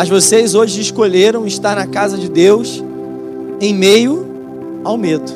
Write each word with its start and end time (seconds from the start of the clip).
Mas 0.00 0.08
vocês 0.08 0.54
hoje 0.54 0.80
escolheram 0.80 1.46
estar 1.46 1.76
na 1.76 1.86
casa 1.86 2.16
de 2.16 2.26
Deus 2.26 2.82
em 3.60 3.74
meio 3.74 4.80
ao 4.82 4.96
medo. 4.96 5.30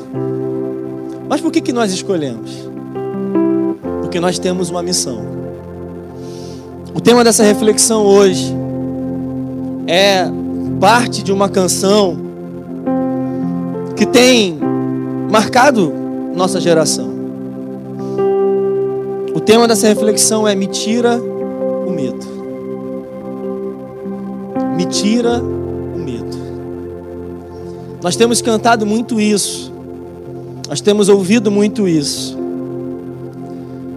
Mas 1.29 1.42
por 1.42 1.52
que, 1.52 1.60
que 1.60 1.70
nós 1.70 1.92
escolhemos? 1.92 2.50
Porque 4.00 4.18
nós 4.18 4.38
temos 4.38 4.70
uma 4.70 4.82
missão. 4.82 5.20
O 6.94 7.00
tema 7.02 7.22
dessa 7.22 7.42
reflexão 7.42 8.06
hoje 8.06 8.54
é 9.86 10.30
parte 10.80 11.22
de 11.22 11.30
uma 11.30 11.50
canção 11.50 12.16
que 13.94 14.06
tem 14.06 14.58
marcado 15.31 15.92
nossa 16.34 16.58
geração. 16.58 17.11
O 19.34 19.40
tema 19.40 19.68
dessa 19.68 19.86
reflexão 19.89 20.48
é 20.48 20.54
Me 20.54 20.68
tira 20.68 21.20
o 21.20 21.90
medo. 21.90 22.33
Me 24.84 24.90
tira 24.90 25.40
o 25.40 25.98
medo. 25.98 26.36
Nós 28.02 28.16
temos 28.16 28.42
cantado 28.42 28.84
muito 28.84 29.18
isso. 29.18 29.72
Nós 30.68 30.82
temos 30.82 31.08
ouvido 31.08 31.50
muito 31.50 31.88
isso. 31.88 32.36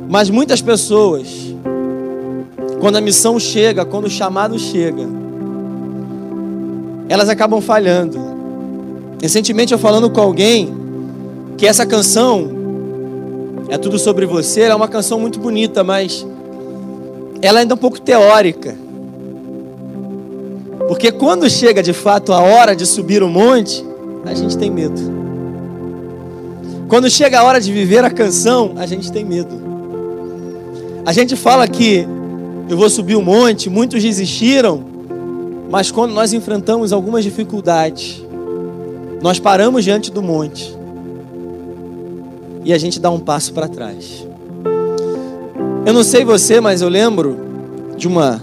Mas 0.07 0.29
muitas 0.29 0.61
pessoas, 0.61 1.27
quando 2.79 2.95
a 2.95 3.01
missão 3.01 3.37
chega, 3.37 3.83
quando 3.83 4.05
o 4.05 4.09
chamado 4.09 4.57
chega, 4.57 5.03
elas 7.09 7.27
acabam 7.27 7.59
falhando. 7.59 8.17
Recentemente 9.21 9.73
eu 9.73 9.77
falando 9.77 10.09
com 10.09 10.21
alguém 10.21 10.73
que 11.57 11.67
essa 11.67 11.85
canção 11.85 12.47
é 13.67 13.77
tudo 13.77 13.99
sobre 13.99 14.25
você, 14.25 14.61
é 14.61 14.73
uma 14.75 14.87
canção 14.87 15.19
muito 15.19 15.37
bonita, 15.37 15.83
mas 15.83 16.25
ela 17.41 17.59
ainda 17.59 17.73
é 17.73 17.75
um 17.75 17.77
pouco 17.77 17.99
teórica. 17.99 18.86
Porque 20.87 21.11
quando 21.11 21.49
chega 21.49 21.83
de 21.83 21.93
fato 21.93 22.31
a 22.31 22.39
hora 22.39 22.75
de 22.75 22.85
subir 22.85 23.21
o 23.21 23.27
monte, 23.27 23.85
a 24.25 24.33
gente 24.33 24.57
tem 24.57 24.71
medo. 24.71 24.99
Quando 26.87 27.09
chega 27.09 27.39
a 27.39 27.43
hora 27.43 27.59
de 27.59 27.71
viver 27.71 28.03
a 28.05 28.09
canção, 28.09 28.73
a 28.77 28.85
gente 28.85 29.11
tem 29.11 29.25
medo. 29.25 29.67
A 31.05 31.11
gente 31.11 31.35
fala 31.35 31.67
que 31.67 32.07
eu 32.69 32.77
vou 32.77 32.89
subir 32.89 33.15
o 33.15 33.21
monte, 33.21 33.69
muitos 33.69 34.01
desistiram, 34.01 34.83
mas 35.69 35.91
quando 35.91 36.13
nós 36.13 36.31
enfrentamos 36.31 36.93
algumas 36.93 37.23
dificuldades, 37.23 38.23
nós 39.21 39.39
paramos 39.39 39.83
diante 39.83 40.11
do 40.11 40.21
monte 40.21 40.75
e 42.63 42.73
a 42.73 42.77
gente 42.77 42.99
dá 42.99 43.09
um 43.09 43.19
passo 43.19 43.53
para 43.53 43.67
trás. 43.67 44.27
Eu 45.85 45.93
não 45.93 46.03
sei 46.03 46.25
você, 46.25 46.59
mas 46.59 46.81
eu 46.81 46.89
lembro 46.89 47.37
de 47.97 48.07
uma 48.07 48.41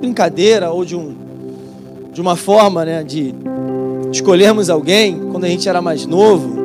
brincadeira 0.00 0.70
ou 0.70 0.84
de 0.84 0.94
um 0.94 1.21
de 2.12 2.20
uma 2.20 2.36
forma, 2.36 2.84
né, 2.84 3.02
de 3.02 3.34
escolhermos 4.12 4.68
alguém 4.68 5.18
quando 5.30 5.44
a 5.44 5.48
gente 5.48 5.66
era 5.68 5.80
mais 5.80 6.04
novo, 6.04 6.60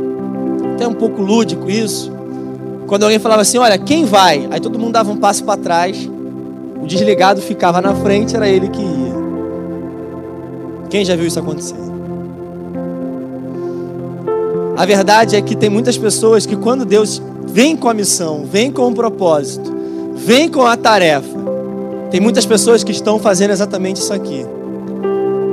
até 0.74 0.88
um 0.88 0.94
pouco 0.94 1.22
lúdico 1.22 1.70
isso. 1.70 2.12
Quando 2.86 3.04
alguém 3.04 3.18
falava 3.18 3.42
assim, 3.42 3.58
olha, 3.58 3.78
quem 3.78 4.06
vai? 4.06 4.48
Aí 4.52 4.60
todo 4.60 4.78
mundo 4.78 4.94
dava 4.94 5.12
um 5.12 5.18
passo 5.18 5.44
para 5.44 5.60
trás, 5.60 6.10
o 6.82 6.86
desligado 6.86 7.42
ficava 7.42 7.82
na 7.82 7.96
frente, 7.96 8.36
era 8.36 8.48
ele 8.48 8.68
que 8.68 8.82
ia. 8.82 9.18
Quem 10.90 11.04
já 11.04 11.16
viu 11.16 11.28
isso 11.28 11.40
acontecer? 11.40 11.76
A 14.78 14.86
verdade 14.86 15.36
é 15.36 15.42
que 15.42 15.56
tem 15.56 15.70
muitas 15.70 15.98
pessoas 15.98 16.46
que 16.46 16.56
quando 16.56 16.86
Deus 16.86 17.22
vem 17.48 17.76
com 17.76 17.90
a 17.90 17.94
missão, 17.94 18.46
vem 18.46 18.72
com 18.72 18.88
o 18.88 18.94
propósito, 18.94 19.74
vem 20.16 20.48
com 20.50 20.62
a 20.62 20.78
tarefa, 20.78 21.38
tem 22.12 22.20
muitas 22.22 22.46
pessoas 22.46 22.84
que 22.84 22.92
estão 22.92 23.18
fazendo 23.18 23.52
exatamente 23.52 24.00
isso 24.02 24.14
aqui, 24.14 24.46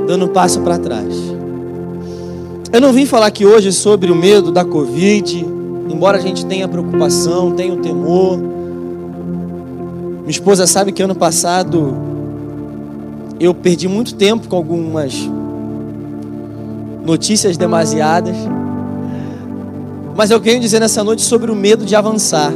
dando 0.07 0.27
um 0.27 0.29
passo 0.29 0.61
para 0.61 0.79
trás. 0.79 1.15
Eu 2.73 2.81
não 2.81 2.93
vim 2.93 3.07
falar 3.07 3.27
aqui 3.27 3.47
hoje 3.47 3.73
sobre 3.73 4.11
o 4.11 4.17
medo 4.17 4.51
da 4.51 4.65
Covid, 4.65 5.47
embora 5.89 6.19
a 6.19 6.21
gente 6.21 6.45
tenha 6.45 6.67
preocupação, 6.67 7.53
tenha 7.53 7.73
o 7.73 7.77
temor. 7.77 8.39
Minha 8.39 10.31
esposa 10.31 10.67
sabe 10.67 10.91
que 10.91 11.03
ano 11.03 11.15
passado 11.15 11.97
eu 13.39 13.55
perdi 13.55 13.87
muito 13.89 14.15
tempo 14.15 14.49
com 14.49 14.57
algumas 14.57 15.15
notícias 17.05 17.57
demasiadas. 17.57 18.37
Mas 20.17 20.31
eu 20.31 20.41
quero 20.41 20.61
dizer 20.61 20.81
nessa 20.81 21.05
noite 21.05 21.23
sobre 21.23 21.51
o 21.51 21.55
medo 21.55 21.85
de 21.85 21.95
avançar, 21.95 22.53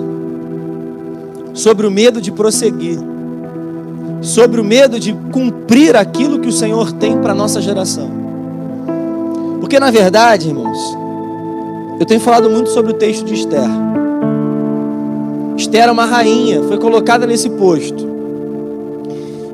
sobre 1.52 1.86
o 1.86 1.90
medo 1.90 2.20
de 2.20 2.30
prosseguir, 2.30 2.98
sobre 4.20 4.60
o 4.60 4.64
medo 4.64 4.98
de 4.98 5.12
cumprir 5.32 5.96
aquilo 5.96 6.38
que 6.38 6.48
o 6.48 6.52
Senhor 6.52 6.92
tem 6.92 7.18
para 7.18 7.32
a 7.32 7.34
nossa 7.34 7.60
geração. 7.60 8.10
Porque 9.60 9.78
na 9.78 9.90
verdade, 9.90 10.48
irmãos, 10.48 10.78
eu 12.00 12.06
tenho 12.06 12.20
falado 12.20 12.48
muito 12.48 12.70
sobre 12.70 12.92
o 12.92 12.94
texto 12.94 13.24
de 13.24 13.34
Esther. 13.34 13.68
Esther 15.56 15.88
é 15.88 15.90
uma 15.90 16.04
rainha, 16.04 16.62
foi 16.62 16.78
colocada 16.78 17.26
nesse 17.26 17.50
posto. 17.50 18.08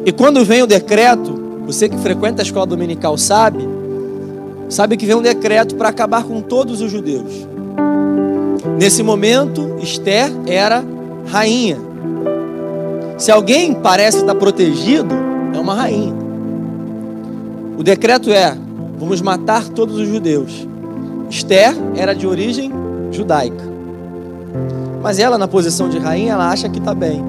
E 0.05 0.13
quando 0.13 0.45
vem 0.45 0.63
o 0.63 0.67
decreto, 0.67 1.43
você 1.67 1.89
que 1.89 1.97
frequenta 1.97 2.43
a 2.43 2.45
escola 2.45 2.67
dominical 2.67 3.17
sabe, 3.17 3.67
sabe 4.69 4.97
que 4.97 5.07
vem 5.07 5.17
um 5.17 5.23
decreto 5.23 5.75
para 5.77 5.89
acabar 5.89 6.25
com 6.25 6.43
todos 6.43 6.83
os 6.83 6.91
judeus. 6.91 7.49
Nesse 8.79 9.03
momento, 9.03 9.77
Esther 9.81 10.31
era 10.47 10.85
rainha. 11.27 11.94
Se 13.17 13.31
alguém 13.31 13.75
parece 13.75 14.19
estar 14.19 14.35
protegido, 14.35 15.15
é 15.55 15.59
uma 15.59 15.75
rainha. 15.75 16.15
O 17.79 17.83
decreto 17.83 18.31
é: 18.31 18.57
vamos 18.99 19.21
matar 19.21 19.69
todos 19.69 19.97
os 19.97 20.09
judeus. 20.09 20.67
Esther 21.31 21.75
era 21.95 22.13
de 22.15 22.27
origem 22.27 22.73
judaica. 23.13 23.73
Mas 25.01 25.19
ela, 25.19 25.39
na 25.39 25.47
posição 25.47 25.89
de 25.89 25.99
rainha, 25.99 26.33
ela 26.33 26.51
acha 26.51 26.69
que 26.69 26.79
está 26.79 26.95
bem. 26.95 27.23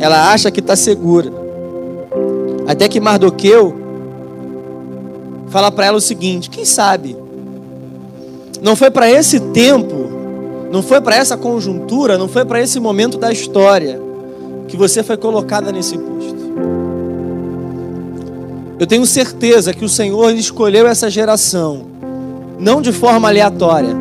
Ela 0.00 0.32
acha 0.32 0.50
que 0.50 0.60
está 0.60 0.74
segura. 0.74 1.30
Até 2.66 2.88
que 2.88 3.00
Mardoqueu 3.00 3.76
fala 5.48 5.70
para 5.70 5.86
ela 5.86 5.98
o 5.98 6.00
seguinte: 6.00 6.50
quem 6.50 6.64
sabe? 6.64 7.16
Não 8.60 8.74
foi 8.74 8.90
para 8.90 9.08
esse 9.08 9.38
tempo, 9.38 10.08
não 10.72 10.82
foi 10.82 11.00
para 11.00 11.14
essa 11.14 11.36
conjuntura, 11.36 12.18
não 12.18 12.26
foi 12.26 12.44
para 12.44 12.60
esse 12.60 12.80
momento 12.80 13.18
da 13.18 13.30
história 13.30 14.13
que 14.74 14.78
você 14.78 15.04
foi 15.04 15.16
colocada 15.16 15.70
nesse 15.70 15.96
posto. 15.96 16.34
Eu 18.76 18.88
tenho 18.88 19.06
certeza 19.06 19.72
que 19.72 19.84
o 19.84 19.88
Senhor 19.88 20.34
escolheu 20.34 20.88
essa 20.88 21.08
geração, 21.08 21.86
não 22.58 22.82
de 22.82 22.92
forma 22.92 23.28
aleatória. 23.28 23.94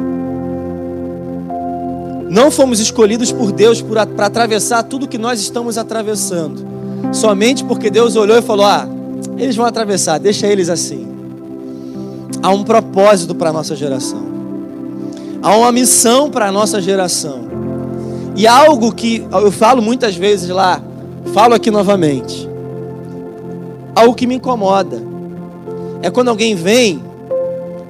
Não 2.27 2.49
fomos 2.49 2.79
escolhidos 2.79 3.31
por 3.31 3.51
Deus 3.51 3.83
para 3.83 4.25
atravessar 4.25 4.81
tudo 4.81 5.07
que 5.07 5.19
nós 5.19 5.39
estamos 5.39 5.77
atravessando, 5.77 6.65
somente 7.11 7.63
porque 7.63 7.91
Deus 7.91 8.15
olhou 8.15 8.35
e 8.35 8.41
falou: 8.41 8.65
Ah, 8.65 8.89
eles 9.37 9.55
vão 9.55 9.67
atravessar, 9.67 10.17
deixa 10.17 10.47
eles 10.47 10.69
assim. 10.69 11.07
Há 12.41 12.49
um 12.49 12.63
propósito 12.63 13.35
para 13.35 13.51
a 13.51 13.53
nossa 13.53 13.75
geração, 13.75 14.23
há 15.39 15.55
uma 15.55 15.71
missão 15.71 16.31
para 16.31 16.47
a 16.47 16.51
nossa 16.51 16.81
geração, 16.81 17.52
e 18.35 18.47
algo 18.47 18.93
que 18.93 19.25
eu 19.31 19.51
falo 19.51 19.81
muitas 19.81 20.15
vezes 20.15 20.49
lá, 20.49 20.81
falo 21.33 21.53
aqui 21.53 21.69
novamente 21.69 22.53
algo 23.95 24.15
que 24.15 24.27
me 24.27 24.35
incomoda. 24.35 25.01
É 26.01 26.09
quando 26.09 26.29
alguém 26.29 26.55
vem, 26.55 27.01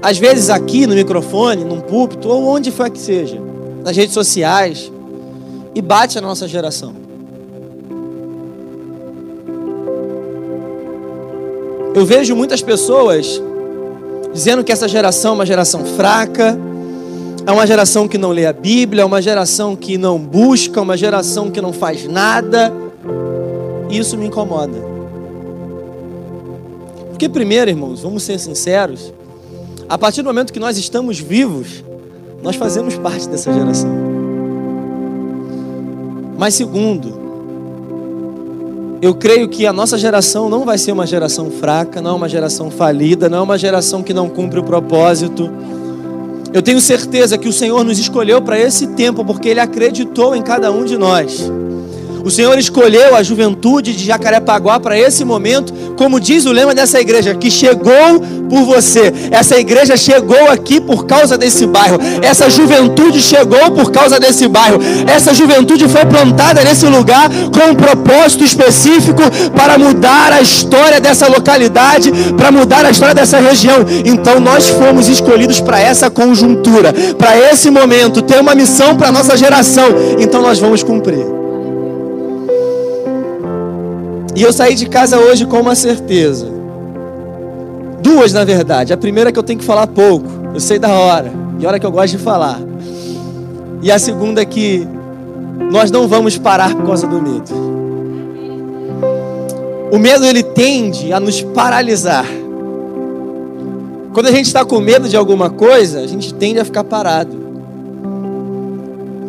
às 0.02 0.18
vezes 0.18 0.50
aqui 0.50 0.86
no 0.86 0.94
microfone, 0.94 1.64
num 1.64 1.82
púlpito, 1.82 2.30
ou 2.30 2.46
onde 2.46 2.72
for 2.72 2.90
que 2.90 3.00
seja, 3.00 3.42
nas 3.84 3.96
redes 3.96 4.14
sociais, 4.14 4.92
e 5.74 5.82
bate 5.82 6.18
a 6.18 6.22
nossa 6.22 6.48
geração. 6.48 6.94
Eu 11.96 12.06
vejo 12.06 12.36
muitas 12.36 12.62
pessoas 12.62 13.42
dizendo 14.34 14.64
que 14.64 14.72
essa 14.72 14.88
geração 14.88 15.32
é 15.32 15.36
uma 15.36 15.46
geração 15.46 15.86
fraca, 15.86 16.58
é 17.46 17.52
uma 17.52 17.68
geração 17.68 18.08
que 18.08 18.18
não 18.18 18.32
lê 18.32 18.46
a 18.46 18.54
Bíblia, 18.54 19.04
é 19.04 19.06
uma 19.06 19.22
geração 19.22 19.76
que 19.76 19.98
não 19.98 20.18
busca, 20.18 20.82
uma 20.82 20.96
geração 20.96 21.52
que 21.52 21.62
não 21.62 21.74
faz 21.74 22.08
nada. 22.08 22.74
Isso 23.90 24.18
me 24.18 24.28
incomoda. 24.28 24.80
Porque, 27.10 27.28
primeiro, 27.28 27.70
irmãos, 27.70 28.02
vamos 28.02 28.24
ser 28.24 28.40
sinceros, 28.40 29.14
a 29.90 29.98
partir 29.98 30.22
do 30.22 30.26
momento 30.26 30.54
que 30.54 30.60
nós 30.60 30.78
estamos 30.78 31.20
vivos, 31.20 31.84
nós 32.42 32.56
fazemos 32.56 32.98
parte 32.98 33.28
dessa 33.28 33.54
geração. 33.54 33.92
Mas, 36.38 36.56
segundo, 36.56 37.22
eu 39.02 39.14
creio 39.14 39.50
que 39.50 39.66
a 39.66 39.74
nossa 39.74 39.98
geração 39.98 40.50
não 40.50 40.64
vai 40.66 40.78
ser 40.78 40.94
uma 40.94 41.06
geração 41.06 41.52
fraca, 41.52 42.02
não 42.02 42.12
é 42.12 42.14
uma 42.14 42.30
geração 42.30 42.72
falida, 42.72 43.28
não 43.28 43.40
é 43.40 43.42
uma 43.42 43.58
geração 43.58 44.02
que 44.02 44.14
não 44.14 44.30
cumpre 44.30 44.60
o 44.60 44.64
propósito. 44.64 45.52
Eu 46.54 46.62
tenho 46.62 46.80
certeza 46.80 47.36
que 47.36 47.50
o 47.50 47.54
Senhor 47.54 47.84
nos 47.84 47.98
escolheu 47.98 48.40
para 48.40 48.60
esse 48.60 48.86
tempo 48.88 49.26
porque 49.26 49.50
Ele 49.50 49.60
acreditou 49.60 50.36
em 50.36 50.42
cada 50.42 50.72
um 50.72 50.86
de 50.86 50.96
nós. 50.96 51.52
O 52.24 52.30
Senhor 52.30 52.58
escolheu 52.60 53.16
a 53.16 53.24
juventude 53.24 53.92
de 53.92 54.06
Jacarepaguá 54.06 54.80
para 54.80 54.98
esse 54.98 55.26
momento 55.26 55.74
como 55.96 56.20
diz 56.20 56.46
o 56.46 56.52
lema 56.52 56.74
dessa 56.74 57.00
igreja, 57.00 57.36
que 57.36 57.50
chegou 57.50 58.20
por 58.50 58.64
você. 58.64 59.14
Essa 59.32 59.58
igreja 59.58 59.98
chegou 59.98 60.50
aqui 60.50 60.80
por 60.80 61.06
causa 61.06 61.38
desse 61.38 61.66
bairro. 61.66 62.00
Essa 62.22 62.50
juventude 62.50 63.22
chegou 63.22 63.72
por 63.72 63.92
causa 63.92 64.20
desse 64.20 64.48
bairro. 64.48 64.80
Essa 65.08 65.34
juventude 65.34 65.88
foi 65.88 66.06
plantada 66.06 66.64
nesse 66.64 66.86
lugar 66.86 67.30
com 67.30 67.72
um 67.72 67.76
propósito 67.76 68.44
específico 68.44 69.22
para 69.56 69.78
mudar 69.78 70.32
a 70.32 70.42
história 70.42 71.00
dessa 71.00 71.28
localidade, 71.28 72.12
para 72.38 72.52
mudar 72.52 72.86
a 72.86 72.92
história 72.92 73.16
dessa 73.16 73.40
região. 73.40 73.86
Então 74.06 74.40
nós 74.40 74.70
fomos 74.70 75.08
escolhidos 75.08 75.60
para 75.60 75.80
essa 75.80 76.10
conjuntura, 76.10 76.94
para 77.18 77.38
esse 77.52 77.70
momento, 77.70 78.22
ter 78.22 78.40
uma 78.40 78.56
missão 78.56 78.96
para 78.96 79.12
nossa 79.12 79.36
geração. 79.36 79.88
Então 80.20 80.42
nós 80.42 80.60
vamos 80.60 80.84
cumprir. 80.84 81.43
E 84.36 84.42
eu 84.42 84.52
saí 84.52 84.74
de 84.74 84.88
casa 84.88 85.20
hoje 85.20 85.46
com 85.46 85.60
uma 85.60 85.76
certeza. 85.76 86.48
Duas, 88.02 88.34
na 88.34 88.44
verdade. 88.44 88.92
A 88.92 88.98
primeira 88.98 89.30
é 89.30 89.34
que 89.34 89.40
eu 89.40 89.44
tenho 89.44 89.60
que 89.60 89.66
falar 89.66 89.88
pouco. 89.88 90.26
Eu 90.54 90.60
sei 90.60 90.80
da 90.80 90.90
hora. 90.90 91.32
E 91.60 91.66
hora 91.66 91.80
que 91.80 91.86
eu 91.86 91.92
gosto 91.92 92.18
de 92.18 92.24
falar. 92.24 92.60
E 93.82 93.92
a 93.92 94.00
segunda 94.00 94.42
é 94.42 94.46
que 94.46 94.88
nós 95.72 95.92
não 95.92 96.08
vamos 96.08 96.38
parar 96.38 96.76
por 96.76 96.86
causa 96.86 97.06
do 97.06 97.22
medo. 97.22 97.64
O 99.92 100.00
medo 100.00 100.26
ele 100.26 100.42
tende 100.42 101.14
a 101.14 101.20
nos 101.20 101.42
paralisar. 101.42 102.26
Quando 104.14 104.28
a 104.28 104.32
gente 104.32 104.48
está 104.48 104.66
com 104.66 104.80
medo 104.80 105.08
de 105.08 105.16
alguma 105.16 105.50
coisa, 105.50 106.00
a 106.00 106.08
gente 106.08 106.34
tende 106.34 106.60
a 106.60 106.66
ficar 106.66 106.84
parado. 106.84 107.38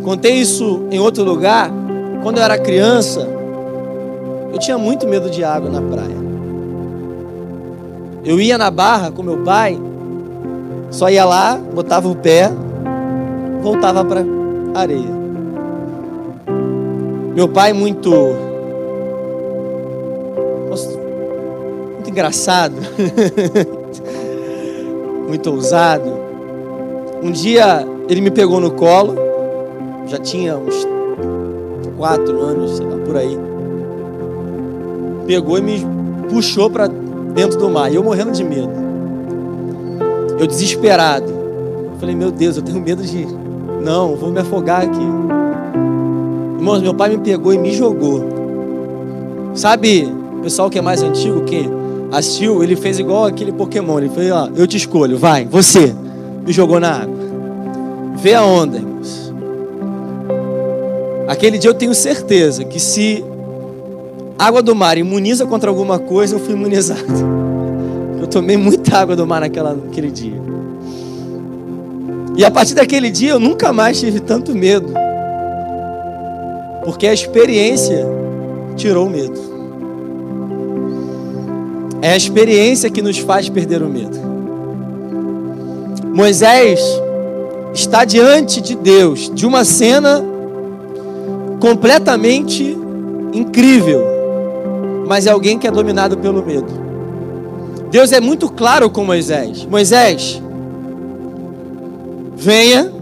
Contei 0.03 0.35
isso 0.35 0.87
em 0.91 0.99
outro 0.99 1.23
lugar. 1.25 1.71
Quando 2.23 2.39
eu 2.39 2.45
era 2.45 2.57
criança, 2.59 3.29
eu 4.55 4.59
tinha 4.61 4.79
muito 4.79 5.09
medo 5.09 5.29
de 5.29 5.43
água 5.43 5.69
na 5.69 5.83
praia. 5.83 6.15
Eu 8.25 8.41
ia 8.41 8.56
na 8.56 8.71
barra 8.71 9.11
com 9.11 9.21
meu 9.21 9.39
pai, 9.39 9.77
só 10.91 11.11
ia 11.11 11.25
lá, 11.25 11.56
botava 11.56 12.09
o 12.09 12.15
pé, 12.15 12.53
voltava 13.61 14.05
para 14.05 14.25
areia. 14.73 15.25
Meu 17.35 17.49
pai 17.49 17.73
muito 17.73 18.11
muito 21.95 22.11
engraçado, 22.11 22.77
muito 25.27 25.50
ousado. 25.50 26.12
Um 27.21 27.33
dia 27.33 27.85
ele 28.09 28.21
me 28.21 28.31
pegou 28.31 28.61
no 28.61 28.71
colo, 28.71 29.17
já 30.07 30.19
tinha 30.19 30.57
uns 30.57 30.87
quatro 31.99 32.41
anos, 32.41 32.77
sei 32.77 32.87
lá, 32.87 32.97
por 33.05 33.17
aí 33.17 33.54
pegou 35.26 35.59
e 35.59 35.61
me 35.61 35.87
puxou 36.29 36.71
para 36.71 36.87
dentro 37.35 37.59
do 37.59 37.69
mar. 37.69 37.91
E 37.93 37.97
eu 37.97 38.05
morrendo 38.05 38.32
de 38.32 38.44
medo. 38.44 38.71
Eu 40.38 40.47
desesperado. 40.47 41.32
falei, 41.99 42.15
meu 42.15 42.31
Deus, 42.31 42.56
eu 42.56 42.62
tenho 42.62 42.81
medo 42.81 43.03
de. 43.03 43.26
Não, 43.82 44.17
vou 44.17 44.31
me 44.31 44.41
afogar 44.41 44.82
aqui. 44.82 45.06
Irmãos, 46.56 46.81
meu 46.81 46.94
pai 46.94 47.11
me 47.11 47.19
pegou 47.19 47.53
e 47.53 47.59
me 47.59 47.73
jogou. 47.75 48.25
Sabe, 49.55 50.11
o 50.38 50.41
pessoal 50.43 50.71
que 50.71 50.79
é 50.79 50.82
mais 50.82 51.03
antigo, 51.03 51.43
que 51.43 51.69
assistiu, 52.11 52.62
ele 52.62 52.75
fez 52.75 52.99
igual 52.99 53.26
aquele 53.26 53.53
Pokémon. 53.53 53.99
Ele 53.99 54.09
fez, 54.09 54.32
ó, 54.32 54.49
eu 54.56 54.67
te 54.67 54.76
escolho, 54.76 55.19
vai, 55.19 55.44
você. 55.44 55.94
Me 56.47 56.53
jogou 56.53 56.81
na 56.81 57.03
água. 57.03 57.15
Vê 58.17 58.35
a 58.35 58.44
onda, 58.44 58.79
irmãos. 58.79 59.32
Aquele 61.29 61.59
dia 61.59 61.71
eu 61.71 61.75
tenho 61.75 61.94
certeza 61.94 62.65
que 62.65 62.81
se 62.81 63.25
água 64.39 64.63
do 64.63 64.75
mar 64.75 64.99
imuniza 64.99 65.47
contra 65.47 65.71
alguma 65.71 65.99
coisa, 65.99 66.37
eu 66.37 66.41
fui 66.41 66.55
imunizado. 66.55 67.05
Eu 68.21 68.27
tomei 68.27 68.57
muita 68.57 68.99
água 68.99 69.15
do 69.15 69.27
mar 69.27 69.41
naquela, 69.41 69.75
naquele 69.75 70.11
dia. 70.11 70.43
E 72.37 72.45
a 72.45 72.51
partir 72.51 72.75
daquele 72.75 73.11
dia 73.11 73.31
eu 73.31 73.41
nunca 73.41 73.73
mais 73.73 74.01
tive 74.01 74.21
tanto 74.21 74.55
medo. 74.55 74.93
Porque 76.85 77.07
a 77.07 77.15
experiência 77.15 78.07
tirou 78.77 79.07
o 79.07 79.11
medo. 79.11 79.55
É 82.03 82.11
a 82.13 82.17
experiência 82.17 82.91
que 82.91 83.01
nos 83.01 83.19
faz 83.19 83.49
perder 83.49 83.83
o 83.83 83.89
medo. 83.89 84.19
Moisés 86.13 86.81
está 87.73 88.05
diante 88.05 88.61
de 88.61 88.75
Deus, 88.75 89.31
de 89.33 89.47
uma 89.47 89.65
cena 89.65 90.23
completamente 91.61 92.77
incrível 93.33 94.13
mas 95.06 95.27
é 95.27 95.31
alguém 95.31 95.59
que 95.59 95.67
é 95.67 95.71
dominado 95.71 96.17
pelo 96.19 96.45
medo. 96.45 96.85
Deus 97.91 98.12
é 98.12 98.21
muito 98.21 98.49
claro 98.51 98.91
com 98.91 99.05
Moisés: 99.05 99.65
Moisés, 99.65 100.43
venha 102.37 102.93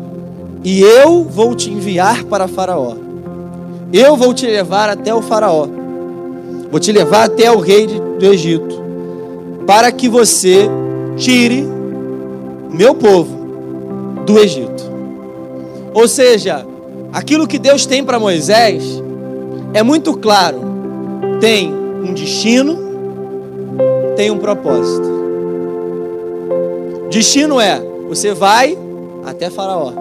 e 0.65 0.81
eu 0.81 1.25
vou 1.25 1.55
te 1.55 1.71
enviar 1.71 2.25
para 2.25 2.47
Faraó. 2.47 2.95
Eu 3.93 4.17
vou 4.17 4.33
te 4.33 4.47
levar 4.47 4.89
até 4.89 5.15
o 5.15 5.21
Faraó. 5.21 5.67
Vou 6.71 6.81
te 6.81 6.93
levar 6.93 7.25
até 7.25 7.51
o 7.51 7.59
rei 7.59 7.87
do 7.87 8.25
Egito, 8.25 8.81
para 9.67 9.93
que 9.93 10.09
você 10.09 10.71
tire 11.17 11.67
meu 12.71 12.95
povo 12.95 13.37
do 14.25 14.39
Egito. 14.39 14.91
Ou 15.93 16.09
seja, 16.09 16.67
aquilo 17.13 17.47
que 17.47 17.59
Deus 17.59 17.85
tem 17.85 18.03
para 18.03 18.19
Moisés 18.19 19.03
é 19.75 19.83
muito 19.83 20.17
claro. 20.17 20.61
Tem 21.41 21.82
um 22.03 22.13
destino, 22.13 22.79
tem 24.17 24.31
um 24.31 24.39
propósito. 24.39 25.07
Destino 27.11 27.61
é: 27.61 27.81
você 28.09 28.35
vai 28.35 28.77
até 29.25 29.49
Faraó, 29.49 29.93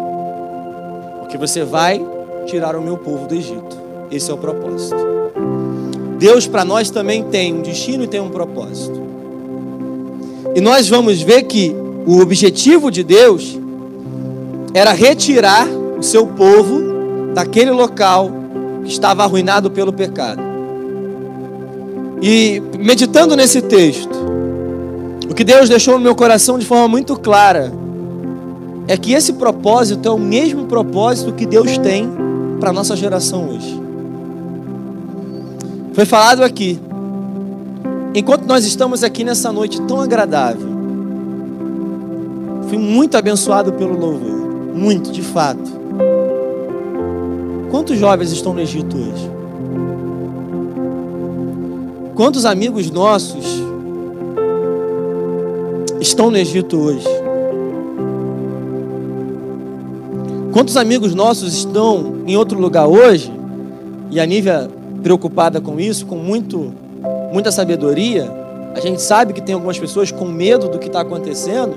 porque 1.19 1.37
você 1.37 1.63
vai 1.63 2.03
tirar 2.45 2.75
o 2.75 2.81
meu 2.81 2.97
povo 2.97 3.27
do 3.27 3.35
Egito. 3.35 3.77
Esse 4.11 4.31
é 4.31 4.33
o 4.33 4.37
propósito. 4.37 4.97
Deus 6.17 6.47
para 6.47 6.65
nós 6.65 6.89
também 6.89 7.23
tem 7.23 7.53
um 7.53 7.61
destino 7.61 8.03
e 8.03 8.07
tem 8.07 8.19
um 8.19 8.29
propósito. 8.29 9.01
E 10.53 10.61
nós 10.61 10.89
vamos 10.89 11.21
ver 11.21 11.43
que 11.43 11.75
o 12.05 12.19
objetivo 12.19 12.91
de 12.91 13.03
Deus 13.03 13.57
era 14.73 14.91
retirar 14.91 15.67
o 15.97 16.03
seu 16.03 16.27
povo 16.27 16.81
daquele 17.33 17.71
local 17.71 18.29
que 18.83 18.91
estava 18.91 19.23
arruinado 19.23 19.71
pelo 19.71 19.93
pecado. 19.93 20.50
E 22.21 22.61
meditando 22.77 23.35
nesse 23.35 23.63
texto, 23.63 24.15
o 25.27 25.33
que 25.33 25.43
Deus 25.43 25.67
deixou 25.67 25.95
no 25.95 26.01
meu 26.01 26.13
coração 26.13 26.59
de 26.59 26.65
forma 26.67 26.87
muito 26.87 27.17
clara 27.17 27.73
é 28.87 28.95
que 28.95 29.13
esse 29.13 29.33
propósito 29.33 30.07
é 30.07 30.11
o 30.11 30.19
mesmo 30.19 30.65
propósito 30.67 31.33
que 31.33 31.47
Deus 31.47 31.79
tem 31.79 32.07
para 32.59 32.69
a 32.69 32.73
nossa 32.73 32.95
geração 32.95 33.49
hoje. 33.49 33.81
Foi 35.93 36.05
falado 36.05 36.43
aqui, 36.43 36.79
enquanto 38.13 38.45
nós 38.45 38.65
estamos 38.65 39.03
aqui 39.03 39.23
nessa 39.23 39.51
noite 39.51 39.81
tão 39.81 39.99
agradável, 39.99 40.67
fui 42.69 42.77
muito 42.77 43.17
abençoado 43.17 43.73
pelo 43.73 43.97
louvor, 43.97 44.75
muito, 44.75 45.11
de 45.11 45.23
fato. 45.23 45.81
Quantos 47.71 47.97
jovens 47.97 48.31
estão 48.31 48.53
no 48.53 48.61
Egito 48.61 48.95
hoje? 48.95 49.40
Quantos 52.21 52.45
amigos 52.45 52.91
nossos 52.91 53.43
estão 55.99 56.29
no 56.29 56.37
Egito 56.37 56.77
hoje? 56.77 57.07
Quantos 60.53 60.77
amigos 60.77 61.15
nossos 61.15 61.51
estão 61.51 62.17
em 62.27 62.37
outro 62.37 62.59
lugar 62.59 62.85
hoje? 62.85 63.33
E 64.11 64.19
a 64.19 64.25
Nívia 64.27 64.69
preocupada 65.01 65.59
com 65.59 65.79
isso, 65.79 66.05
com 66.05 66.15
muito, 66.15 66.71
muita 67.33 67.51
sabedoria. 67.51 68.31
A 68.75 68.79
gente 68.79 69.01
sabe 69.01 69.33
que 69.33 69.41
tem 69.41 69.55
algumas 69.55 69.79
pessoas 69.79 70.11
com 70.11 70.25
medo 70.25 70.69
do 70.69 70.77
que 70.77 70.85
está 70.85 71.01
acontecendo. 71.01 71.73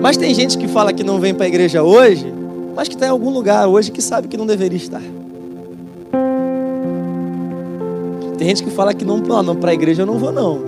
Mas 0.00 0.16
tem 0.16 0.32
gente 0.32 0.56
que 0.56 0.66
fala 0.66 0.94
que 0.94 1.04
não 1.04 1.20
vem 1.20 1.34
para 1.34 1.44
a 1.44 1.48
igreja 1.48 1.82
hoje, 1.82 2.32
mas 2.74 2.88
que 2.88 2.94
está 2.94 3.04
em 3.04 3.10
algum 3.10 3.28
lugar 3.28 3.68
hoje 3.68 3.90
que 3.90 4.00
sabe 4.00 4.28
que 4.28 4.36
não 4.38 4.46
deveria 4.46 4.78
estar. 4.78 5.02
Tem 8.46 8.54
gente 8.54 8.62
que 8.62 8.70
fala 8.70 8.94
que 8.94 9.04
não, 9.04 9.16
não, 9.16 9.42
não 9.42 9.56
para 9.56 9.72
a 9.72 9.74
igreja 9.74 10.02
eu 10.02 10.06
não 10.06 10.20
vou 10.20 10.30
não. 10.30 10.60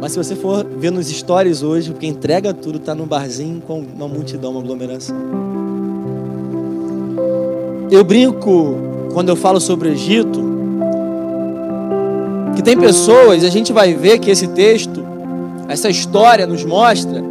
Mas 0.00 0.12
se 0.12 0.16
você 0.16 0.34
for 0.34 0.64
ver 0.64 0.90
nos 0.90 1.06
stories 1.06 1.62
hoje, 1.62 1.90
porque 1.90 2.06
entrega 2.06 2.54
tudo 2.54 2.78
está 2.78 2.94
num 2.94 3.04
barzinho 3.04 3.60
com 3.60 3.78
uma 3.78 4.08
multidão, 4.08 4.52
uma 4.52 4.60
aglomeração. 4.60 5.14
Eu 7.90 8.02
brinco 8.04 8.74
quando 9.12 9.28
eu 9.28 9.36
falo 9.36 9.60
sobre 9.60 9.90
o 9.90 9.92
Egito, 9.92 10.40
que 12.56 12.62
tem 12.62 12.74
pessoas, 12.78 13.44
a 13.44 13.50
gente 13.50 13.70
vai 13.70 13.92
ver 13.92 14.18
que 14.18 14.30
esse 14.30 14.48
texto, 14.48 15.04
essa 15.68 15.90
história 15.90 16.46
nos 16.46 16.64
mostra 16.64 17.22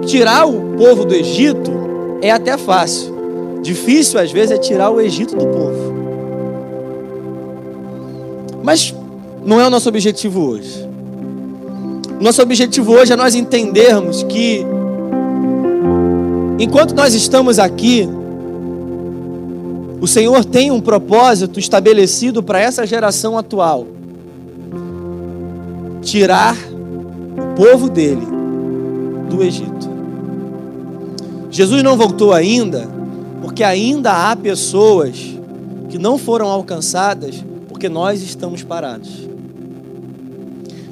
que 0.00 0.08
tirar 0.08 0.44
o 0.44 0.76
povo 0.76 1.04
do 1.04 1.14
Egito 1.14 1.70
é 2.20 2.32
até 2.32 2.58
fácil. 2.58 3.14
Difícil 3.62 4.18
às 4.18 4.32
vezes 4.32 4.50
é 4.50 4.58
tirar 4.58 4.90
o 4.90 5.00
Egito 5.00 5.36
do 5.36 5.46
povo. 5.46 5.94
Mas 8.60 8.92
não 9.44 9.60
é 9.60 9.66
o 9.66 9.70
nosso 9.70 9.88
objetivo 9.88 10.40
hoje. 10.40 10.88
Nosso 12.20 12.40
objetivo 12.40 12.92
hoje 12.92 13.12
é 13.12 13.16
nós 13.16 13.34
entendermos 13.34 14.22
que, 14.22 14.64
enquanto 16.58 16.94
nós 16.94 17.14
estamos 17.14 17.58
aqui, 17.58 18.08
o 20.00 20.06
Senhor 20.06 20.44
tem 20.44 20.70
um 20.70 20.80
propósito 20.80 21.58
estabelecido 21.58 22.42
para 22.42 22.60
essa 22.60 22.86
geração 22.86 23.36
atual: 23.36 23.86
tirar 26.02 26.56
o 26.56 27.54
povo 27.54 27.90
dele 27.90 28.26
do 29.28 29.42
Egito. 29.42 29.92
Jesus 31.50 31.82
não 31.82 31.96
voltou 31.96 32.32
ainda, 32.32 32.88
porque 33.42 33.62
ainda 33.62 34.30
há 34.30 34.34
pessoas 34.34 35.36
que 35.90 35.98
não 35.98 36.16
foram 36.16 36.48
alcançadas 36.48 37.44
porque 37.68 37.88
nós 37.88 38.22
estamos 38.22 38.62
parados. 38.62 39.23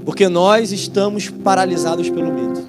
Porque 0.04 0.28
nós 0.28 0.72
estamos 0.72 1.28
paralisados 1.28 2.10
pelo 2.10 2.32
medo. 2.32 2.62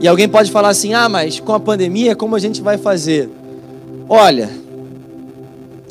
E 0.00 0.08
alguém 0.08 0.28
pode 0.28 0.50
falar 0.50 0.70
assim: 0.70 0.94
ah, 0.94 1.08
mas 1.08 1.38
com 1.38 1.52
a 1.52 1.60
pandemia, 1.60 2.16
como 2.16 2.34
a 2.34 2.38
gente 2.38 2.60
vai 2.60 2.78
fazer? 2.78 3.28
Olha, 4.08 4.50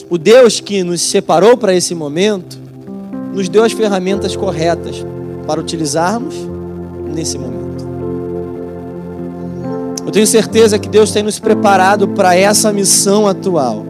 o 0.09 0.17
Deus 0.17 0.59
que 0.59 0.83
nos 0.83 1.01
separou 1.01 1.55
para 1.55 1.74
esse 1.74 1.95
momento, 1.95 2.57
nos 3.33 3.48
deu 3.48 3.63
as 3.63 3.71
ferramentas 3.71 4.36
corretas 4.36 5.05
para 5.48 5.62
utilizarmos 5.62 6.36
nesse 7.13 7.38
momento. 7.38 7.59
Eu 10.05 10.12
tenho 10.12 10.25
certeza 10.25 10.79
que 10.79 10.89
Deus 10.89 11.12
tem 11.12 11.21
nos 11.21 11.38
preparado 11.38 12.07
para 12.07 12.36
essa 12.36 12.74
missão 12.74 13.27
atual. 13.27 13.86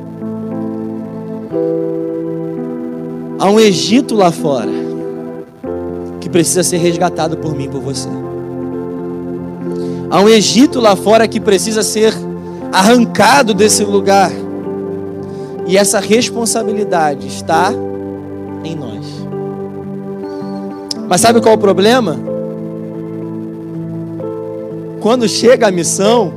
Há 3.39 3.49
um 3.49 3.57
Egito 3.57 4.15
lá 4.15 4.29
fora 4.29 4.88
que 6.29 6.33
precisa 6.33 6.63
ser 6.63 6.77
resgatado 6.77 7.37
por 7.37 7.55
mim 7.55 7.67
por 7.67 7.81
você. 7.81 8.07
Há 10.11 10.21
um 10.21 10.29
Egito 10.29 10.79
lá 10.79 10.95
fora 10.95 11.27
que 11.27 11.39
precisa 11.39 11.81
ser 11.81 12.13
arrancado 12.71 13.53
desse 13.53 13.83
lugar. 13.83 14.31
E 15.67 15.75
essa 15.77 15.99
responsabilidade 15.99 17.27
está 17.27 17.73
em 18.63 18.75
nós. 18.75 19.05
Mas 21.07 21.21
sabe 21.21 21.41
qual 21.41 21.53
é 21.53 21.57
o 21.57 21.59
problema? 21.59 22.17
Quando 25.01 25.27
chega 25.27 25.67
a 25.67 25.71
missão, 25.71 26.33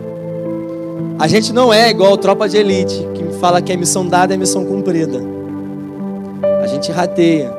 a 1.18 1.28
gente 1.28 1.52
não 1.52 1.72
é 1.72 1.90
igual 1.90 2.16
tropa 2.16 2.48
de 2.48 2.56
elite, 2.56 3.06
que 3.14 3.38
fala 3.38 3.60
que 3.60 3.72
a 3.72 3.76
missão 3.76 4.06
dada 4.06 4.32
é 4.34 4.36
missão 4.36 4.64
cumprida. 4.64 5.20
A 6.62 6.66
gente 6.66 6.92
rateia, 6.92 7.52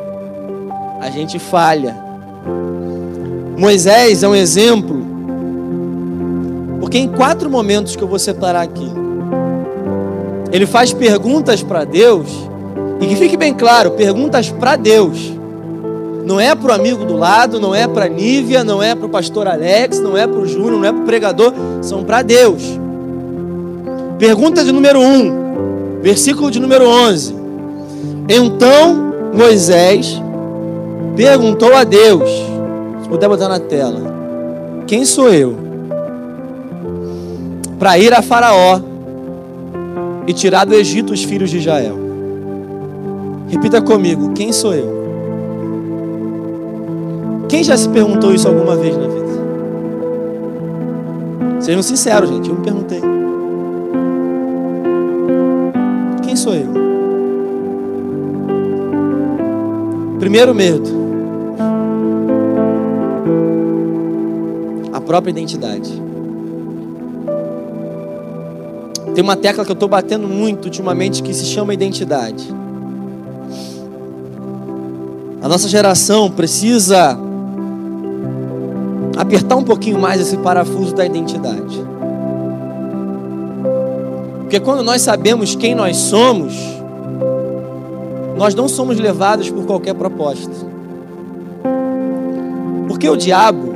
a 1.02 1.10
gente 1.10 1.38
falha, 1.40 2.13
Moisés 3.64 4.24
é 4.24 4.28
um 4.28 4.36
exemplo, 4.36 5.02
porque 6.82 6.98
em 6.98 7.08
quatro 7.08 7.50
momentos 7.50 7.96
que 7.96 8.04
eu 8.04 8.08
vou 8.10 8.20
separar 8.20 8.62
aqui, 8.62 8.92
ele 10.52 10.66
faz 10.66 10.92
perguntas 10.92 11.64
para 11.64 11.86
Deus, 11.86 12.28
e 13.00 13.08
que 13.08 13.16
fique 13.16 13.38
bem 13.38 13.54
claro: 13.54 13.92
perguntas 13.92 14.50
para 14.50 14.76
Deus. 14.76 15.32
Não 16.26 16.42
é 16.42 16.54
para 16.54 16.74
o 16.74 16.76
amigo 16.76 17.06
do 17.06 17.16
lado, 17.16 17.58
não 17.58 17.74
é 17.74 17.88
para 17.88 18.10
Nívia, 18.10 18.66
não 18.66 18.84
é 18.84 18.96
para 18.96 19.06
o 19.06 19.10
pastor 19.10 19.48
Alex, 19.48 19.98
não 20.02 20.18
é 20.18 20.28
para 20.28 20.40
o 20.40 20.46
Júnior, 20.46 20.82
não 20.82 20.86
é 20.86 20.92
para 20.92 21.02
o 21.02 21.06
pregador, 21.06 21.54
são 21.82 22.04
para 22.04 22.22
Deus. 22.22 22.64
Pergunta 24.20 24.66
de 24.66 24.74
número 24.74 25.00
1, 25.00 26.02
versículo 26.02 26.52
de 26.52 26.60
número 26.60 26.86
11. 26.86 27.34
Então 28.28 29.14
Moisés 29.34 30.22
perguntou 31.16 31.74
a 31.74 31.86
Deus: 31.86 32.53
puder 33.08 33.28
botar 33.30 33.50
na 33.50 33.60
tela. 33.60 34.02
Quem 34.88 35.06
sou 35.06 35.30
eu? 35.30 35.56
Para 37.80 37.98
ir 37.98 38.14
a 38.14 38.22
Faraó 38.22 38.80
e 40.28 40.34
tirar 40.34 40.66
do 40.66 40.74
Egito 40.74 41.14
os 41.14 41.24
filhos 41.24 41.50
de 41.50 41.58
Israel. 41.58 41.98
Repita 43.50 43.82
comigo: 43.82 44.34
quem 44.34 44.52
sou 44.52 44.74
eu? 44.74 45.04
Quem 47.50 47.64
já 47.64 47.78
se 47.78 47.90
perguntou 47.90 48.34
isso 48.34 48.48
alguma 48.48 48.76
vez 48.76 48.98
na 48.98 49.08
vida? 49.08 49.24
Sejam 51.60 51.84
sinceros, 51.84 52.30
gente. 52.30 52.50
Eu 52.50 52.56
me 52.56 52.64
perguntei: 52.64 53.02
quem 56.24 56.36
sou 56.36 56.54
eu? 56.54 56.68
Primeiro 60.20 60.56
medo. 60.56 61.03
Própria 65.04 65.32
identidade. 65.32 65.92
Tem 69.14 69.24
uma 69.24 69.36
tecla 69.36 69.64
que 69.64 69.72
eu 69.72 69.76
estou 69.76 69.88
batendo 69.88 70.28
muito 70.28 70.66
ultimamente 70.66 71.22
que 71.22 71.34
se 71.34 71.46
chama 71.46 71.74
identidade. 71.74 72.52
A 75.42 75.48
nossa 75.48 75.68
geração 75.68 76.32
precisa 76.32 77.18
apertar 79.18 79.56
um 79.56 79.64
pouquinho 79.64 80.00
mais 80.00 80.20
esse 80.20 80.38
parafuso 80.38 80.96
da 80.96 81.06
identidade. 81.06 81.84
Porque 84.42 84.60
quando 84.60 84.84
nós 84.84 85.02
sabemos 85.02 85.56
quem 85.56 85.76
nós 85.76 85.98
somos, 85.98 86.54
nós 88.38 88.56
não 88.56 88.68
somos 88.68 89.00
levados 89.00 89.50
por 89.50 89.66
qualquer 89.66 89.94
proposta. 89.94 90.54
Porque 92.88 93.08
o 93.10 93.16
diabo, 93.16 93.73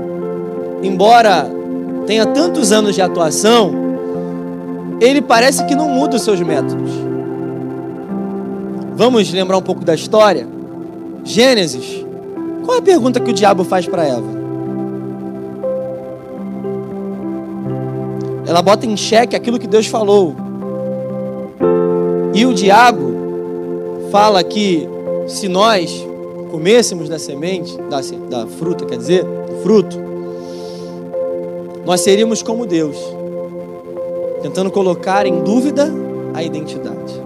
embora 0.82 1.50
tenha 2.06 2.26
tantos 2.26 2.72
anos 2.72 2.96
de 2.96 3.02
atuação, 3.02 3.72
ele 5.02 5.22
parece 5.22 5.66
que 5.66 5.76
não 5.76 5.90
muda 5.90 6.16
os 6.16 6.22
seus 6.22 6.42
métodos. 6.42 6.92
Vamos 8.96 9.32
lembrar 9.32 9.58
um 9.58 9.62
pouco 9.62 9.86
da 9.86 9.94
história? 9.94 10.48
Gênesis. 11.24 12.06
Qual 12.66 12.76
é 12.76 12.80
a 12.80 12.84
pergunta 12.84 13.20
que 13.20 13.30
o 13.30 13.34
diabo 13.34 13.64
faz 13.64 13.86
para 13.86 14.06
Eva? 14.06 14.38
Ela 18.48 18.62
bota 18.62 18.86
em 18.86 18.96
xeque 18.96 19.36
aquilo 19.36 19.60
que 19.60 19.68
Deus 19.68 19.88
falou. 19.88 20.36
E 22.34 22.46
o 22.46 22.54
diabo 22.54 23.14
fala 24.12 24.44
que 24.44 24.88
se 25.28 25.48
nós 25.48 26.06
comêssemos 26.50 27.10
da 27.10 27.20
semente, 27.20 27.78
da, 27.90 28.00
da 28.30 28.48
fruta, 28.48 28.86
quer 28.86 28.98
dizer, 28.98 29.26
fruto, 29.62 30.00
nós 31.88 32.02
seríamos 32.02 32.44
como 32.44 32.66
Deus, 32.66 32.98
tentando 34.42 34.70
colocar 34.70 35.26
em 35.26 35.40
dúvida 35.40 35.90
a 36.34 36.44
identidade. 36.44 37.24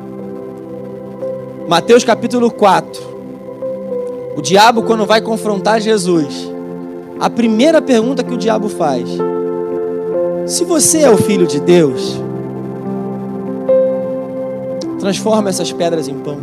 Mateus 1.68 2.03
capítulo 2.03 2.51
4. 2.51 3.01
O 4.38 4.41
diabo, 4.41 4.84
quando 4.84 5.03
vai 5.03 5.20
confrontar 5.20 5.82
Jesus, 5.82 6.48
a 7.20 7.27
primeira 7.27 7.82
pergunta 7.82 8.24
que 8.24 8.36
o 8.36 8.38
diabo 8.38 8.70
faz: 8.70 9.10
Se 10.46 10.63
você 10.63 11.00
é 11.00 11.10
o 11.10 11.18
filho 11.18 11.48
de 11.48 11.60
Deus, 11.60 12.22
transforma 15.00 15.50
essas 15.50 15.72
pedras 15.74 16.08
em 16.08 16.20
pão. 16.20 16.38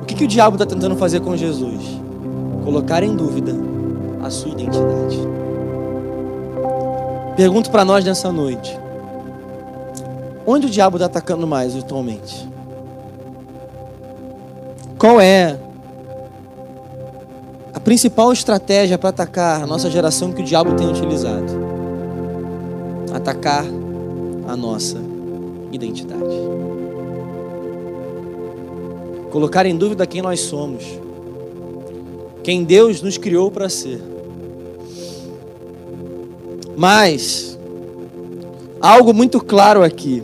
O 0.00 0.06
que, 0.06 0.14
que 0.14 0.24
o 0.24 0.28
diabo 0.28 0.54
está 0.54 0.64
tentando 0.64 0.96
fazer 0.96 1.20
com 1.20 1.36
Jesus? 1.36 2.00
Colocar 2.64 3.02
em 3.02 3.14
dúvida 3.14 3.54
a 4.22 4.30
sua 4.30 4.52
identidade. 4.52 5.37
Pergunto 7.38 7.70
para 7.70 7.84
nós 7.84 8.04
nessa 8.04 8.32
noite: 8.32 8.76
onde 10.44 10.66
o 10.66 10.68
diabo 10.68 10.96
está 10.96 11.06
atacando 11.06 11.46
mais 11.46 11.76
atualmente? 11.76 12.48
Qual 14.98 15.20
é 15.20 15.56
a 17.72 17.78
principal 17.78 18.32
estratégia 18.32 18.98
para 18.98 19.10
atacar 19.10 19.62
a 19.62 19.66
nossa 19.68 19.88
geração 19.88 20.32
que 20.32 20.42
o 20.42 20.44
diabo 20.44 20.74
tem 20.74 20.88
utilizado? 20.88 21.46
Atacar 23.14 23.64
a 24.48 24.56
nossa 24.56 24.98
identidade. 25.70 26.24
Colocar 29.30 29.64
em 29.64 29.76
dúvida 29.76 30.04
quem 30.08 30.22
nós 30.22 30.40
somos, 30.40 30.82
quem 32.42 32.64
Deus 32.64 33.00
nos 33.00 33.16
criou 33.16 33.48
para 33.48 33.68
ser. 33.68 34.17
Mas, 36.78 37.58
algo 38.80 39.12
muito 39.12 39.40
claro 39.40 39.82
aqui 39.82 40.22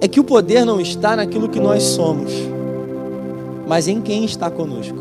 é 0.00 0.08
que 0.08 0.18
o 0.18 0.24
poder 0.24 0.64
não 0.64 0.80
está 0.80 1.14
naquilo 1.14 1.50
que 1.50 1.60
nós 1.60 1.82
somos, 1.82 2.32
mas 3.68 3.86
em 3.86 4.00
quem 4.00 4.24
está 4.24 4.50
conosco. 4.50 4.96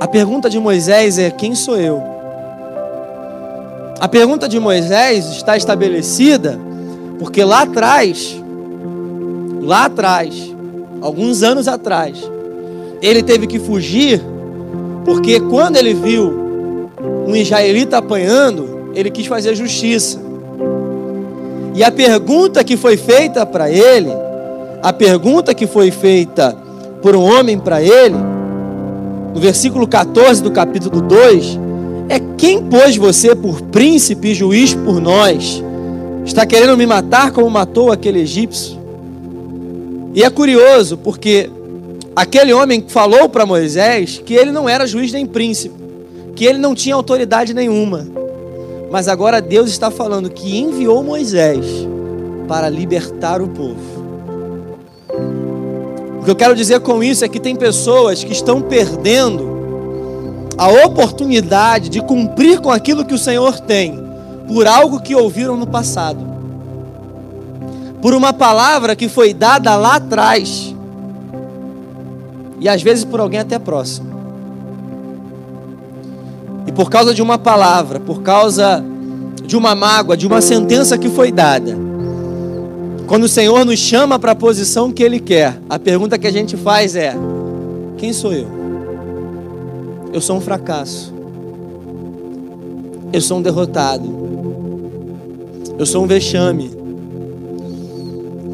A 0.00 0.08
pergunta 0.08 0.48
de 0.48 0.58
Moisés 0.58 1.18
é: 1.18 1.30
quem 1.30 1.54
sou 1.54 1.76
eu? 1.76 2.02
A 4.00 4.08
pergunta 4.08 4.48
de 4.48 4.58
Moisés 4.58 5.26
está 5.32 5.54
estabelecida 5.54 6.58
porque 7.18 7.44
lá 7.44 7.60
atrás, 7.60 8.42
lá 9.60 9.84
atrás, 9.84 10.50
alguns 11.02 11.42
anos 11.42 11.68
atrás, 11.68 12.18
ele 13.02 13.22
teve 13.22 13.46
que 13.46 13.58
fugir 13.58 14.22
Porque 15.04 15.38
quando 15.40 15.76
ele 15.76 15.92
viu 15.92 16.45
um 17.00 17.34
israelita 17.36 17.98
apanhando, 17.98 18.90
ele 18.94 19.10
quis 19.10 19.26
fazer 19.26 19.54
justiça. 19.54 20.20
E 21.74 21.84
a 21.84 21.92
pergunta 21.92 22.64
que 22.64 22.76
foi 22.76 22.96
feita 22.96 23.44
para 23.44 23.70
ele, 23.70 24.10
a 24.82 24.92
pergunta 24.92 25.54
que 25.54 25.66
foi 25.66 25.90
feita 25.90 26.56
por 27.02 27.14
um 27.14 27.22
homem 27.22 27.58
para 27.58 27.82
ele, 27.82 28.16
no 29.34 29.40
versículo 29.40 29.86
14 29.86 30.42
do 30.42 30.50
capítulo 30.50 31.02
2, 31.02 31.58
é 32.08 32.18
quem 32.38 32.62
pôs 32.62 32.96
você 32.96 33.34
por 33.34 33.60
príncipe 33.60 34.28
e 34.28 34.34
juiz 34.34 34.72
por 34.72 35.00
nós? 35.00 35.62
Está 36.24 36.46
querendo 36.46 36.76
me 36.76 36.86
matar 36.86 37.30
como 37.32 37.50
matou 37.50 37.92
aquele 37.92 38.20
egípcio? 38.20 38.78
E 40.14 40.24
é 40.24 40.30
curioso 40.30 40.96
porque 40.96 41.50
aquele 42.14 42.52
homem 42.54 42.82
falou 42.88 43.28
para 43.28 43.44
Moisés 43.44 44.22
que 44.24 44.32
ele 44.32 44.50
não 44.50 44.66
era 44.66 44.86
juiz 44.86 45.12
nem 45.12 45.26
príncipe, 45.26 45.74
que 46.36 46.44
ele 46.44 46.58
não 46.58 46.74
tinha 46.74 46.94
autoridade 46.94 47.54
nenhuma. 47.54 48.06
Mas 48.90 49.08
agora 49.08 49.40
Deus 49.40 49.70
está 49.70 49.90
falando 49.90 50.30
que 50.30 50.58
enviou 50.58 51.02
Moisés 51.02 51.66
para 52.46 52.68
libertar 52.68 53.40
o 53.40 53.48
povo. 53.48 53.96
O 56.20 56.24
que 56.24 56.30
eu 56.30 56.36
quero 56.36 56.54
dizer 56.54 56.80
com 56.80 57.02
isso 57.02 57.24
é 57.24 57.28
que 57.28 57.40
tem 57.40 57.56
pessoas 57.56 58.22
que 58.22 58.32
estão 58.32 58.60
perdendo 58.60 59.56
a 60.58 60.68
oportunidade 60.86 61.88
de 61.88 62.00
cumprir 62.00 62.60
com 62.60 62.70
aquilo 62.70 63.04
que 63.04 63.14
o 63.14 63.18
Senhor 63.18 63.58
tem, 63.60 64.04
por 64.46 64.66
algo 64.66 65.00
que 65.00 65.14
ouviram 65.14 65.56
no 65.56 65.66
passado, 65.66 66.24
por 68.00 68.14
uma 68.14 68.32
palavra 68.32 68.96
que 68.96 69.08
foi 69.08 69.34
dada 69.34 69.76
lá 69.76 69.96
atrás, 69.96 70.74
e 72.58 72.68
às 72.68 72.82
vezes 72.82 73.04
por 73.04 73.20
alguém 73.20 73.40
até 73.40 73.58
próximo. 73.58 74.15
Por 76.76 76.90
causa 76.90 77.14
de 77.14 77.22
uma 77.22 77.38
palavra, 77.38 77.98
por 77.98 78.22
causa 78.22 78.84
de 79.44 79.56
uma 79.56 79.74
mágoa, 79.74 80.16
de 80.16 80.26
uma 80.26 80.40
sentença 80.40 80.98
que 80.98 81.08
foi 81.08 81.32
dada, 81.32 81.76
quando 83.06 83.24
o 83.24 83.28
Senhor 83.28 83.64
nos 83.64 83.78
chama 83.78 84.18
para 84.18 84.32
a 84.32 84.34
posição 84.34 84.92
que 84.92 85.02
Ele 85.02 85.20
quer, 85.20 85.60
a 85.70 85.78
pergunta 85.78 86.18
que 86.18 86.26
a 86.26 86.32
gente 86.32 86.56
faz 86.56 86.96
é: 86.96 87.16
quem 87.96 88.12
sou 88.12 88.32
eu? 88.32 88.48
Eu 90.12 90.20
sou 90.20 90.36
um 90.36 90.40
fracasso. 90.40 91.14
Eu 93.12 93.20
sou 93.20 93.38
um 93.38 93.42
derrotado. 93.42 94.12
Eu 95.78 95.86
sou 95.86 96.02
um 96.02 96.06
vexame. 96.06 96.70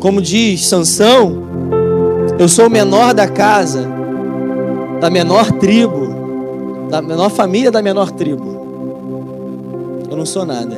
Como 0.00 0.20
diz 0.20 0.66
Sansão, 0.66 1.44
eu 2.38 2.48
sou 2.48 2.66
o 2.66 2.70
menor 2.70 3.14
da 3.14 3.28
casa, 3.28 3.88
da 5.00 5.08
menor 5.08 5.50
tribo, 5.52 6.11
da 6.92 7.00
menor 7.00 7.30
família 7.30 7.70
da 7.70 7.80
menor 7.80 8.10
tribo. 8.10 10.04
Eu 10.10 10.14
não 10.14 10.26
sou 10.26 10.44
nada. 10.44 10.76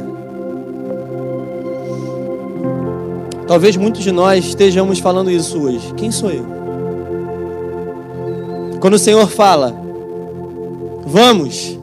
Talvez 3.49 3.77
muitos 3.77 4.01
de 4.01 4.13
nós 4.13 4.45
estejamos 4.45 5.01
falando 5.01 5.29
isso 5.29 5.61
hoje. 5.61 5.93
Quem 5.95 6.13
sou 6.13 6.31
eu? 6.31 6.47
Quando 8.81 8.95
o 8.95 8.99
Senhor 8.99 9.29
fala, 9.29 9.75
Vamos. 11.05 11.77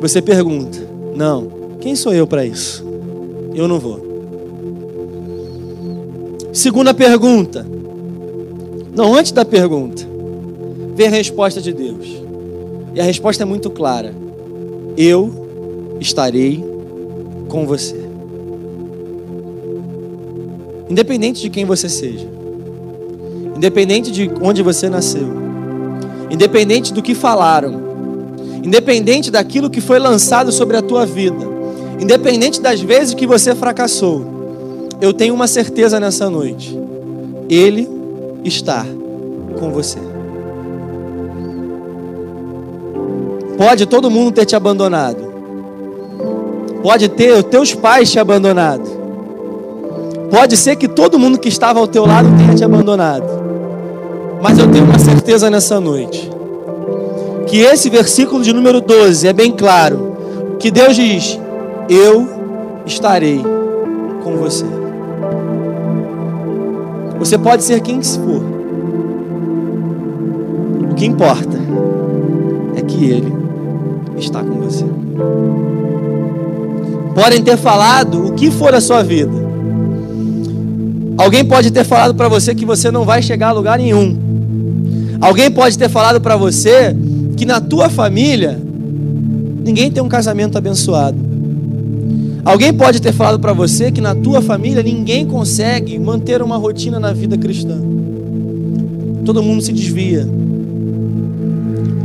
Você 0.00 0.20
pergunta: 0.20 0.78
Não. 1.14 1.46
Quem 1.80 1.94
sou 1.94 2.12
eu 2.12 2.26
para 2.26 2.44
isso? 2.44 2.84
Eu 3.54 3.68
não 3.68 3.78
vou. 3.78 4.00
Segunda 6.52 6.92
pergunta. 6.92 7.64
Não, 8.94 9.14
antes 9.14 9.30
da 9.30 9.44
pergunta, 9.44 10.02
vem 10.96 11.06
a 11.06 11.10
resposta 11.10 11.60
de 11.62 11.72
Deus. 11.72 12.21
E 12.94 13.00
a 13.00 13.04
resposta 13.04 13.42
é 13.42 13.46
muito 13.46 13.70
clara: 13.70 14.14
Eu 14.96 15.96
estarei 16.00 16.62
com 17.48 17.66
você. 17.66 18.00
Independente 20.88 21.40
de 21.40 21.48
quem 21.48 21.64
você 21.64 21.88
seja, 21.88 22.28
independente 23.56 24.10
de 24.10 24.30
onde 24.42 24.62
você 24.62 24.90
nasceu, 24.90 25.26
independente 26.30 26.92
do 26.92 27.00
que 27.00 27.14
falaram, 27.14 27.80
independente 28.62 29.30
daquilo 29.30 29.70
que 29.70 29.80
foi 29.80 29.98
lançado 29.98 30.52
sobre 30.52 30.76
a 30.76 30.82
tua 30.82 31.06
vida, 31.06 31.46
independente 31.98 32.60
das 32.60 32.80
vezes 32.80 33.14
que 33.14 33.26
você 33.26 33.54
fracassou, 33.54 34.90
eu 35.00 35.14
tenho 35.14 35.34
uma 35.34 35.46
certeza 35.46 35.98
nessa 35.98 36.28
noite: 36.28 36.78
Ele 37.48 37.88
está 38.44 38.84
com 39.58 39.72
você. 39.72 40.11
Pode 43.62 43.86
todo 43.86 44.10
mundo 44.10 44.32
ter 44.32 44.44
te 44.44 44.56
abandonado, 44.56 45.22
pode 46.82 47.08
ter 47.08 47.32
os 47.32 47.44
teus 47.44 47.72
pais 47.72 48.10
te 48.10 48.18
abandonado, 48.18 48.82
pode 50.32 50.56
ser 50.56 50.74
que 50.74 50.88
todo 50.88 51.16
mundo 51.16 51.38
que 51.38 51.48
estava 51.48 51.78
ao 51.78 51.86
teu 51.86 52.04
lado 52.04 52.28
tenha 52.36 52.56
te 52.56 52.64
abandonado, 52.64 53.24
mas 54.42 54.58
eu 54.58 54.68
tenho 54.68 54.84
uma 54.84 54.98
certeza 54.98 55.48
nessa 55.48 55.78
noite 55.78 56.28
que 57.46 57.58
esse 57.60 57.88
versículo 57.88 58.42
de 58.42 58.52
número 58.52 58.80
12 58.80 59.28
é 59.28 59.32
bem 59.32 59.52
claro. 59.52 60.16
Que 60.58 60.68
Deus 60.68 60.96
diz: 60.96 61.38
Eu 61.88 62.26
estarei 62.84 63.40
com 64.24 64.38
você. 64.38 64.66
Você 67.16 67.38
pode 67.38 67.62
ser 67.62 67.80
quem 67.80 68.02
for. 68.02 68.42
O 70.90 70.94
que 70.96 71.06
importa 71.06 71.56
é 72.74 72.82
que 72.82 73.08
Ele 73.08 73.41
está 74.18 74.42
com 74.42 74.60
você. 74.60 74.84
Podem 77.14 77.42
ter 77.42 77.56
falado 77.56 78.26
o 78.26 78.32
que 78.32 78.50
for 78.50 78.74
a 78.74 78.80
sua 78.80 79.02
vida. 79.02 79.32
Alguém 81.16 81.44
pode 81.44 81.70
ter 81.70 81.84
falado 81.84 82.14
para 82.14 82.28
você 82.28 82.54
que 82.54 82.64
você 82.64 82.90
não 82.90 83.04
vai 83.04 83.22
chegar 83.22 83.48
a 83.48 83.52
lugar 83.52 83.78
nenhum. 83.78 84.16
Alguém 85.20 85.50
pode 85.50 85.78
ter 85.78 85.88
falado 85.88 86.20
para 86.20 86.36
você 86.36 86.96
que 87.36 87.44
na 87.44 87.60
tua 87.60 87.88
família 87.88 88.60
ninguém 89.64 89.90
tem 89.90 90.02
um 90.02 90.08
casamento 90.08 90.58
abençoado. 90.58 91.18
Alguém 92.44 92.72
pode 92.72 93.00
ter 93.00 93.12
falado 93.12 93.38
para 93.38 93.52
você 93.52 93.92
que 93.92 94.00
na 94.00 94.16
tua 94.16 94.42
família 94.42 94.82
ninguém 94.82 95.24
consegue 95.24 95.96
manter 95.98 96.42
uma 96.42 96.56
rotina 96.56 96.98
na 96.98 97.12
vida 97.12 97.38
cristã. 97.38 97.78
Todo 99.24 99.42
mundo 99.42 99.62
se 99.62 99.72
desvia. 99.72 100.28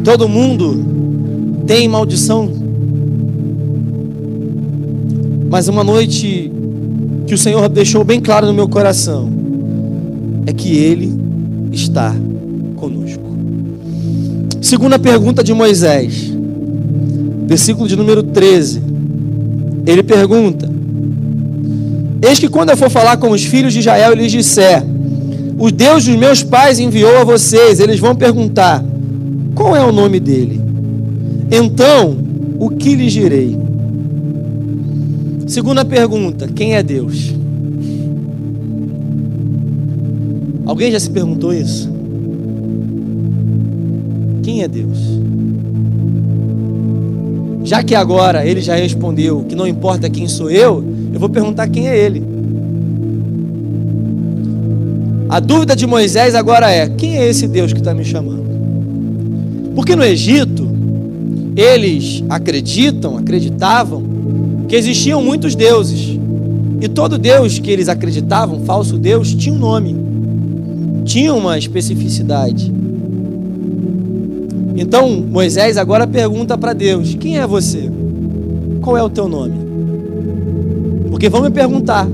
Todo 0.04 0.30
mundo 0.30 0.87
tem 1.68 1.88
maldição. 1.88 2.50
Mas 5.50 5.68
uma 5.68 5.84
noite 5.84 6.52
que 7.28 7.34
o 7.34 7.38
Senhor 7.38 7.68
deixou 7.68 8.04
bem 8.06 8.22
claro 8.22 8.48
no 8.48 8.54
meu 8.54 8.70
coração 8.70 9.30
é 10.46 10.54
que 10.54 10.78
Ele 10.78 11.14
está 11.74 12.16
conosco. 12.78 13.22
Segunda 14.62 14.98
pergunta 14.98 15.44
de 15.44 15.54
Moisés, 15.54 16.32
versículo 17.46 17.88
de 17.88 17.98
número 17.98 18.24
13. 18.24 18.82
Ele 19.86 20.04
pergunta: 20.04 20.70
Eis 22.22 22.40
que 22.40 22.48
quando 22.48 22.70
eu 22.70 22.78
for 22.78 22.90
falar 22.90 23.18
com 23.18 23.30
os 23.32 23.44
filhos 23.44 23.74
de 23.74 23.80
Israel 23.80 24.14
e 24.14 24.16
lhes 24.16 24.32
disser: 24.32 24.84
O 25.60 25.70
Deus 25.70 26.06
dos 26.06 26.16
meus 26.16 26.44
pais 26.44 26.80
enviou 26.80 27.18
a 27.18 27.24
vocês, 27.26 27.80
eles 27.82 28.00
vão 28.00 28.16
perguntar: 28.16 28.84
Qual 29.54 29.76
é 29.76 29.84
o 29.84 29.92
nome 29.92 30.20
dele? 30.20 30.67
Então, 31.52 32.18
o 32.60 32.70
que 32.70 32.96
lhes 32.96 33.14
direi? 33.14 33.58
Segunda 35.48 35.86
pergunta: 35.86 36.48
Quem 36.48 36.76
é 36.76 36.84
Deus? 36.84 37.34
Alguém 40.66 40.92
já 40.92 41.00
se 41.00 41.10
perguntou 41.10 41.54
isso? 41.54 41.90
Quem 44.44 44.64
é 44.64 44.68
Deus? 44.68 44.98
Já 47.64 47.84
que 47.84 47.96
agora 47.96 48.46
ele 48.46 48.62
já 48.62 48.76
respondeu 48.76 49.44
que 49.44 49.56
não 49.56 49.68
importa 49.68 50.10
quem 50.10 50.28
sou 50.28 50.50
eu, 50.50 50.84
eu 51.14 51.20
vou 51.20 51.30
perguntar 51.30 51.68
quem 51.68 51.88
é 51.88 51.98
ele. 51.98 52.24
A 55.30 55.40
dúvida 55.42 55.76
de 55.76 55.86
Moisés 55.86 56.36
agora 56.36 56.72
é: 56.72 56.88
quem 56.88 57.18
é 57.18 57.28
esse 57.28 57.48
Deus 57.48 57.74
que 57.74 57.80
está 57.80 57.94
me 57.94 58.06
chamando? 58.06 58.46
Porque 59.76 59.96
no 59.96 60.04
Egito, 60.04 60.57
eles 61.58 62.24
acreditam, 62.30 63.18
acreditavam, 63.18 64.04
que 64.68 64.76
existiam 64.76 65.24
muitos 65.24 65.56
deuses. 65.56 66.20
E 66.80 66.88
todo 66.88 67.18
Deus 67.18 67.58
que 67.58 67.72
eles 67.72 67.90
acreditavam, 67.90 68.60
falso 68.64 68.96
Deus, 68.96 69.34
tinha 69.34 69.56
um 69.56 69.58
nome, 69.58 69.96
tinha 71.04 71.34
uma 71.34 71.58
especificidade. 71.58 72.72
Então 74.76 75.10
Moisés 75.10 75.78
agora 75.78 76.06
pergunta 76.06 76.56
para 76.56 76.74
Deus: 76.74 77.16
Quem 77.16 77.40
é 77.40 77.48
você? 77.48 77.90
Qual 78.80 78.96
é 78.96 79.02
o 79.02 79.10
teu 79.10 79.28
nome? 79.28 79.56
Porque 81.10 81.28
vão 81.28 81.42
me 81.42 81.50
perguntar. 81.50 82.08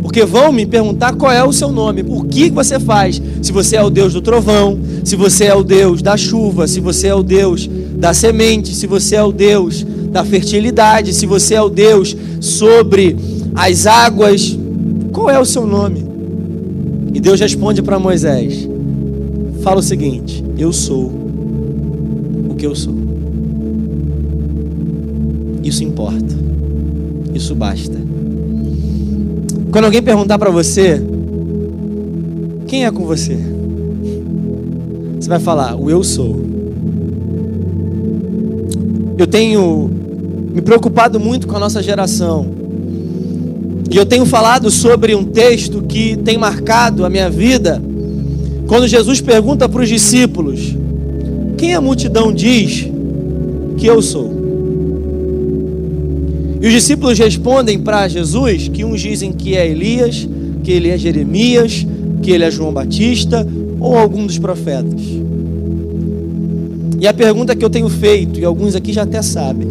Porque 0.00 0.24
vão 0.24 0.52
me 0.52 0.64
perguntar 0.64 1.16
qual 1.16 1.32
é 1.32 1.42
o 1.42 1.52
seu 1.52 1.72
nome, 1.72 2.04
o 2.06 2.22
que 2.22 2.50
você 2.50 2.78
faz. 2.78 3.20
Se 3.40 3.50
você 3.50 3.76
é 3.76 3.82
o 3.82 3.90
Deus 3.90 4.12
do 4.12 4.20
trovão, 4.20 4.78
se 5.02 5.16
você 5.16 5.46
é 5.46 5.54
o 5.54 5.64
Deus 5.64 6.00
da 6.00 6.16
chuva, 6.16 6.68
se 6.68 6.78
você 6.78 7.08
é 7.08 7.14
o 7.14 7.22
Deus 7.22 7.68
da 8.02 8.12
semente, 8.12 8.74
se 8.74 8.84
você 8.84 9.14
é 9.14 9.22
o 9.22 9.30
Deus 9.30 9.86
da 10.10 10.24
fertilidade, 10.24 11.14
se 11.14 11.24
você 11.24 11.54
é 11.54 11.62
o 11.62 11.68
Deus 11.68 12.16
sobre 12.40 13.16
as 13.54 13.86
águas, 13.86 14.58
qual 15.12 15.30
é 15.30 15.38
o 15.38 15.44
seu 15.44 15.64
nome? 15.64 16.04
E 17.14 17.20
Deus 17.20 17.38
responde 17.38 17.80
para 17.80 18.00
Moisés: 18.00 18.68
fala 19.62 19.78
o 19.78 19.82
seguinte: 19.84 20.44
Eu 20.58 20.72
sou 20.72 21.12
o 22.50 22.56
que 22.58 22.66
eu 22.66 22.74
sou. 22.74 22.92
Isso 25.62 25.84
importa. 25.84 26.36
Isso 27.32 27.54
basta. 27.54 27.96
Quando 29.70 29.84
alguém 29.84 30.02
perguntar 30.02 30.40
para 30.40 30.50
você, 30.50 31.00
quem 32.66 32.84
é 32.84 32.90
com 32.90 33.04
você? 33.04 33.38
Você 35.20 35.28
vai 35.28 35.38
falar, 35.38 35.76
o 35.76 35.88
eu 35.88 36.02
sou. 36.02 36.51
Eu 39.22 39.26
tenho 39.28 39.88
me 40.52 40.60
preocupado 40.60 41.20
muito 41.20 41.46
com 41.46 41.56
a 41.56 41.60
nossa 41.60 41.80
geração. 41.80 42.44
E 43.88 43.96
eu 43.96 44.04
tenho 44.04 44.26
falado 44.26 44.68
sobre 44.68 45.14
um 45.14 45.22
texto 45.22 45.80
que 45.82 46.16
tem 46.16 46.36
marcado 46.36 47.04
a 47.04 47.08
minha 47.08 47.30
vida. 47.30 47.80
Quando 48.66 48.88
Jesus 48.88 49.20
pergunta 49.20 49.68
para 49.68 49.80
os 49.80 49.88
discípulos: 49.88 50.76
Quem 51.56 51.72
a 51.72 51.80
multidão 51.80 52.32
diz 52.32 52.88
que 53.76 53.86
eu 53.86 54.02
sou? 54.02 54.28
E 56.60 56.66
os 56.66 56.72
discípulos 56.72 57.16
respondem 57.16 57.78
para 57.78 58.08
Jesus 58.08 58.66
que 58.66 58.84
uns 58.84 59.00
dizem 59.00 59.32
que 59.32 59.54
é 59.56 59.68
Elias, 59.68 60.28
que 60.64 60.72
ele 60.72 60.88
é 60.88 60.98
Jeremias, 60.98 61.86
que 62.20 62.32
ele 62.32 62.42
é 62.42 62.50
João 62.50 62.72
Batista 62.72 63.46
ou 63.78 63.96
algum 63.96 64.26
dos 64.26 64.40
profetas. 64.40 65.00
E 67.02 67.08
a 67.08 67.12
pergunta 67.12 67.56
que 67.56 67.64
eu 67.64 67.68
tenho 67.68 67.88
feito, 67.88 68.38
e 68.38 68.44
alguns 68.44 68.76
aqui 68.76 68.92
já 68.92 69.02
até 69.02 69.20
sabem: 69.22 69.66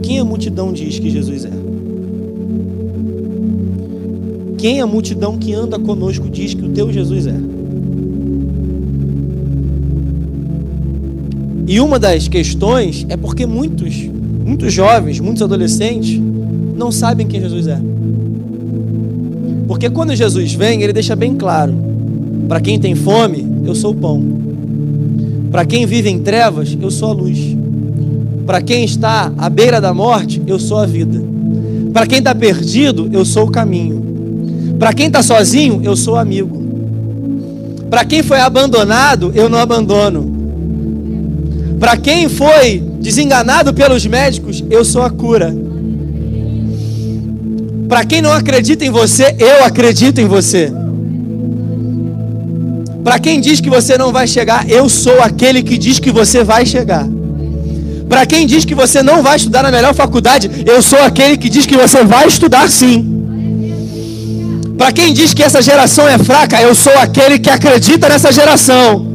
quem 0.00 0.20
a 0.20 0.24
multidão 0.24 0.72
diz 0.72 0.96
que 0.96 1.10
Jesus 1.10 1.44
é? 1.44 1.50
Quem 4.56 4.80
a 4.80 4.86
multidão 4.86 5.36
que 5.36 5.52
anda 5.52 5.76
conosco 5.76 6.30
diz 6.30 6.54
que 6.54 6.64
o 6.64 6.68
teu 6.68 6.92
Jesus 6.92 7.26
é? 7.26 7.34
E 11.66 11.80
uma 11.80 11.98
das 11.98 12.28
questões 12.28 13.04
é 13.08 13.16
porque 13.16 13.44
muitos, 13.44 13.96
muitos 14.44 14.72
jovens, 14.72 15.18
muitos 15.18 15.42
adolescentes 15.42 16.16
não 16.76 16.92
sabem 16.92 17.26
quem 17.26 17.40
Jesus 17.40 17.66
é. 17.66 17.80
Porque 19.66 19.90
quando 19.90 20.14
Jesus 20.14 20.54
vem, 20.54 20.80
ele 20.80 20.92
deixa 20.92 21.16
bem 21.16 21.34
claro: 21.34 21.74
para 22.46 22.60
quem 22.60 22.78
tem 22.78 22.94
fome, 22.94 23.44
eu 23.66 23.74
sou 23.74 23.90
o 23.90 23.96
pão. 23.96 24.39
Para 25.50 25.64
quem 25.64 25.84
vive 25.84 26.08
em 26.08 26.18
trevas, 26.20 26.76
eu 26.80 26.90
sou 26.90 27.10
a 27.10 27.12
luz. 27.12 27.56
Para 28.46 28.62
quem 28.62 28.84
está 28.84 29.32
à 29.36 29.48
beira 29.48 29.80
da 29.80 29.92
morte, 29.92 30.40
eu 30.46 30.58
sou 30.58 30.78
a 30.78 30.86
vida. 30.86 31.22
Para 31.92 32.06
quem 32.06 32.18
está 32.18 32.34
perdido, 32.34 33.08
eu 33.12 33.24
sou 33.24 33.46
o 33.46 33.50
caminho. 33.50 34.76
Para 34.78 34.92
quem 34.92 35.08
está 35.08 35.22
sozinho, 35.22 35.80
eu 35.82 35.96
sou 35.96 36.16
amigo. 36.16 36.60
Para 37.90 38.04
quem 38.04 38.22
foi 38.22 38.40
abandonado, 38.40 39.32
eu 39.34 39.48
não 39.48 39.58
abandono. 39.58 40.30
Para 41.80 41.96
quem 41.96 42.28
foi 42.28 42.82
desenganado 43.00 43.74
pelos 43.74 44.06
médicos, 44.06 44.62
eu 44.70 44.84
sou 44.84 45.02
a 45.02 45.10
cura. 45.10 45.54
Para 47.88 48.04
quem 48.04 48.22
não 48.22 48.32
acredita 48.32 48.84
em 48.84 48.90
você, 48.90 49.34
eu 49.38 49.64
acredito 49.64 50.20
em 50.20 50.26
você. 50.26 50.72
Para 53.02 53.18
quem 53.18 53.40
diz 53.40 53.60
que 53.60 53.70
você 53.70 53.96
não 53.96 54.12
vai 54.12 54.26
chegar, 54.26 54.68
eu 54.68 54.88
sou 54.88 55.20
aquele 55.22 55.62
que 55.62 55.78
diz 55.78 55.98
que 55.98 56.10
você 56.10 56.44
vai 56.44 56.66
chegar. 56.66 57.06
Para 58.08 58.26
quem 58.26 58.46
diz 58.46 58.64
que 58.64 58.74
você 58.74 59.02
não 59.02 59.22
vai 59.22 59.36
estudar 59.36 59.62
na 59.62 59.70
melhor 59.70 59.94
faculdade, 59.94 60.50
eu 60.66 60.82
sou 60.82 61.00
aquele 61.00 61.36
que 61.36 61.48
diz 61.48 61.64
que 61.64 61.76
você 61.76 62.04
vai 62.04 62.26
estudar 62.26 62.68
sim. 62.68 63.06
Para 64.76 64.92
quem 64.92 65.12
diz 65.12 65.32
que 65.32 65.42
essa 65.42 65.62
geração 65.62 66.08
é 66.08 66.18
fraca, 66.18 66.60
eu 66.60 66.74
sou 66.74 66.92
aquele 66.98 67.38
que 67.38 67.48
acredita 67.48 68.08
nessa 68.08 68.32
geração. 68.32 69.06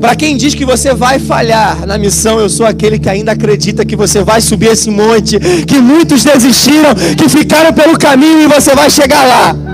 Para 0.00 0.16
quem 0.16 0.36
diz 0.36 0.54
que 0.54 0.64
você 0.64 0.92
vai 0.92 1.18
falhar 1.20 1.86
na 1.86 1.96
missão, 1.96 2.38
eu 2.40 2.50
sou 2.50 2.66
aquele 2.66 2.98
que 2.98 3.08
ainda 3.08 3.32
acredita 3.32 3.84
que 3.84 3.94
você 3.94 4.22
vai 4.22 4.40
subir 4.40 4.72
esse 4.72 4.90
monte, 4.90 5.38
que 5.64 5.78
muitos 5.78 6.24
desistiram, 6.24 6.94
que 7.16 7.28
ficaram 7.28 7.72
pelo 7.72 7.96
caminho 7.96 8.42
e 8.42 8.48
você 8.48 8.74
vai 8.74 8.90
chegar 8.90 9.24
lá. 9.24 9.71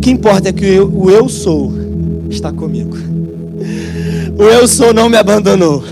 O 0.00 0.02
que 0.02 0.10
importa 0.10 0.48
é 0.48 0.52
que 0.54 0.64
eu, 0.64 0.90
o 0.90 1.10
eu 1.10 1.28
sou 1.28 1.70
está 2.30 2.50
comigo. 2.50 2.96
O 4.34 4.42
eu 4.44 4.66
sou 4.66 4.94
não 4.94 5.10
me 5.10 5.18
abandonou. 5.18 5.84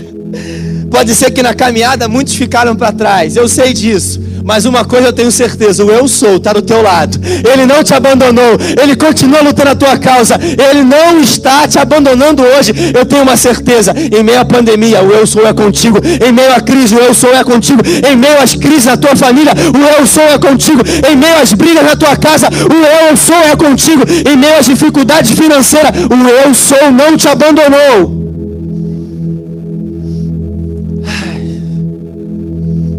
Pode 0.89 1.13
ser 1.13 1.29
que 1.29 1.43
na 1.43 1.53
caminhada 1.53 2.07
muitos 2.07 2.33
ficaram 2.33 2.75
para 2.75 2.91
trás, 2.91 3.35
eu 3.35 3.47
sei 3.47 3.71
disso. 3.71 4.19
Mas 4.43 4.65
uma 4.65 4.85
coisa 4.85 5.07
eu 5.07 5.13
tenho 5.13 5.31
certeza: 5.31 5.83
o 5.83 5.91
eu 5.91 6.07
sou 6.07 6.37
está 6.37 6.53
do 6.53 6.61
teu 6.61 6.81
lado. 6.81 7.19
Ele 7.51 7.65
não 7.65 7.83
te 7.83 7.93
abandonou. 7.93 8.57
Ele 8.81 8.95
continua 8.95 9.41
lutando 9.41 9.69
a 9.69 9.75
tua 9.75 9.97
causa. 9.97 10.39
Ele 10.41 10.83
não 10.83 11.19
está 11.21 11.67
te 11.67 11.77
abandonando 11.79 12.43
hoje. 12.43 12.73
Eu 12.93 13.05
tenho 13.05 13.23
uma 13.23 13.37
certeza: 13.37 13.93
em 13.95 14.23
meio 14.23 14.39
à 14.39 14.45
pandemia, 14.45 15.03
o 15.03 15.11
eu 15.11 15.25
sou 15.27 15.45
é 15.45 15.53
contigo. 15.53 15.99
Em 16.25 16.31
meio 16.31 16.53
à 16.53 16.61
crise, 16.61 16.95
o 16.95 16.99
eu 16.99 17.13
sou 17.13 17.33
é 17.33 17.43
contigo. 17.43 17.81
Em 18.07 18.15
meio 18.15 18.41
às 18.41 18.55
crises 18.55 18.85
na 18.85 18.97
tua 18.97 19.15
família, 19.15 19.53
o 19.53 19.99
eu 19.99 20.05
sou 20.05 20.23
é 20.23 20.37
contigo. 20.37 20.81
Em 21.09 21.15
meio 21.15 21.41
às 21.41 21.53
brigas 21.53 21.83
na 21.83 21.95
tua 21.95 22.15
casa, 22.15 22.47
o 22.49 23.09
eu 23.09 23.17
sou 23.17 23.35
é 23.35 23.55
contigo. 23.55 24.03
Em 24.29 24.35
meio 24.35 24.57
às 24.57 24.65
dificuldades 24.65 25.31
financeiras, 25.31 25.91
o 25.91 26.29
eu 26.29 26.53
sou 26.53 26.91
não 26.91 27.17
te 27.17 27.27
abandonou. 27.27 28.19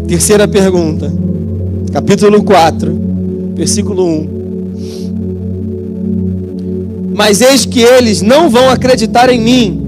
Terceira 0.07 0.45
pergunta 0.45 1.30
capítulo 1.91 2.41
4, 2.41 3.53
versículo 3.53 4.05
1. 4.07 4.41
Mas 7.13 7.41
eis 7.41 7.65
que 7.65 7.81
eles 7.81 8.21
não 8.21 8.49
vão 8.49 8.69
acreditar 8.69 9.29
em 9.29 9.39
mim, 9.39 9.81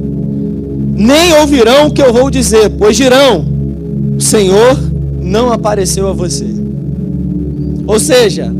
nem 0.96 1.34
ouvirão 1.40 1.88
o 1.88 1.92
que 1.92 2.02
eu 2.02 2.12
vou 2.12 2.30
dizer, 2.30 2.70
pois 2.72 2.98
dirão: 2.98 3.46
o 4.18 4.22
Senhor 4.22 4.78
não 5.22 5.52
apareceu 5.52 6.08
a 6.10 6.14
você. 6.14 6.46
Ou 7.88 8.00
seja, 8.00 8.54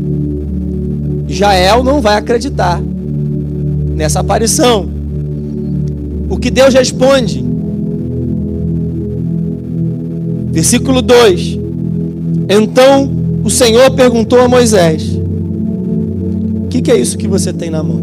Jael 1.28 1.84
não 1.84 2.00
vai 2.00 2.16
acreditar 2.16 2.80
nessa 2.80 4.20
aparição. 4.20 4.88
O 6.30 6.38
que 6.38 6.50
Deus 6.50 6.72
responde? 6.72 7.44
Versículo 10.50 11.02
2: 11.02 11.58
Então 12.48 13.23
o 13.44 13.50
Senhor 13.50 13.90
perguntou 13.90 14.40
a 14.40 14.48
Moisés: 14.48 15.02
O 16.64 16.68
que, 16.68 16.80
que, 16.80 16.90
é 16.90 16.98
isso 16.98 17.18
que 17.18 17.28
você 17.28 17.52
tem 17.52 17.68
na 17.68 17.82
mão? 17.82 18.02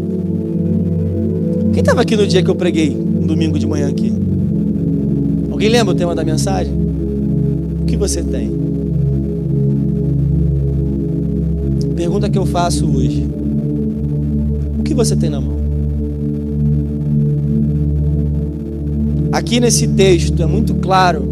Quem 1.72 1.80
estava 1.80 2.00
aqui 2.00 2.16
no 2.16 2.26
dia 2.26 2.44
que 2.44 2.48
eu 2.48 2.54
preguei, 2.54 2.96
um 2.96 3.26
domingo 3.26 3.58
de 3.58 3.66
manhã 3.66 3.88
aqui? 3.88 4.12
Alguém 5.50 5.68
lembra 5.68 5.92
o 5.92 5.96
tema 5.96 6.14
da 6.14 6.24
mensagem? 6.24 6.72
O 7.82 7.84
que 7.86 7.96
você 7.96 8.22
tem? 8.22 8.52
Pergunta 11.96 12.30
que 12.30 12.38
eu 12.38 12.46
faço 12.46 12.86
hoje: 12.86 13.26
O 14.78 14.82
que 14.84 14.94
você 14.94 15.16
tem 15.16 15.28
na 15.28 15.40
mão? 15.40 15.60
Aqui 19.32 19.58
nesse 19.58 19.88
texto 19.88 20.40
é 20.40 20.46
muito 20.46 20.74
claro 20.74 21.24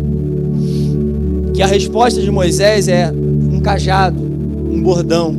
que 1.55 1.63
a 1.63 1.67
resposta 1.67 2.21
de 2.21 2.31
Moisés 2.31 2.89
é 2.89 3.13
um 3.61 3.63
cajado, 3.63 4.19
um 4.23 4.83
bordão, 4.83 5.37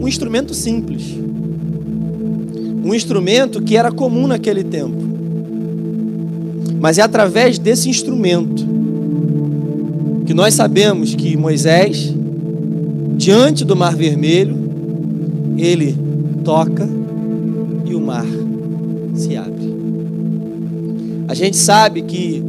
um 0.00 0.08
instrumento 0.08 0.54
simples, 0.54 1.14
um 2.82 2.94
instrumento 2.94 3.60
que 3.60 3.76
era 3.76 3.92
comum 3.92 4.26
naquele 4.26 4.64
tempo. 4.64 4.96
Mas 6.80 6.96
é 6.96 7.02
através 7.02 7.58
desse 7.58 7.90
instrumento 7.90 8.66
que 10.24 10.32
nós 10.32 10.54
sabemos 10.54 11.14
que 11.14 11.36
Moisés, 11.36 12.14
diante 13.18 13.62
do 13.62 13.76
Mar 13.76 13.94
Vermelho, 13.94 14.56
ele 15.58 15.94
toca 16.42 16.88
e 17.84 17.94
o 17.94 18.00
mar 18.00 18.24
se 19.14 19.36
abre. 19.36 19.68
A 21.28 21.34
gente 21.34 21.58
sabe 21.58 22.00
que 22.02 22.42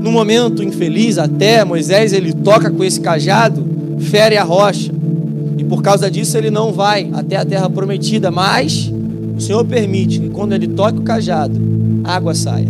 no 0.00 0.10
momento 0.10 0.62
infeliz, 0.62 1.18
até 1.18 1.64
Moisés 1.64 2.12
ele 2.12 2.32
toca 2.32 2.70
com 2.70 2.82
esse 2.82 3.00
cajado, 3.00 3.64
fere 3.98 4.36
a 4.36 4.44
rocha. 4.44 4.92
E 5.58 5.64
por 5.64 5.82
causa 5.82 6.10
disso 6.10 6.36
ele 6.36 6.50
não 6.50 6.72
vai 6.72 7.10
até 7.12 7.36
a 7.36 7.44
terra 7.44 7.68
prometida, 7.68 8.30
mas 8.30 8.92
o 9.36 9.40
Senhor 9.40 9.64
permite 9.64 10.20
que 10.20 10.28
quando 10.30 10.52
ele 10.52 10.68
toque 10.68 10.98
o 10.98 11.02
cajado, 11.02 11.60
a 12.04 12.16
água 12.16 12.34
saia. 12.34 12.68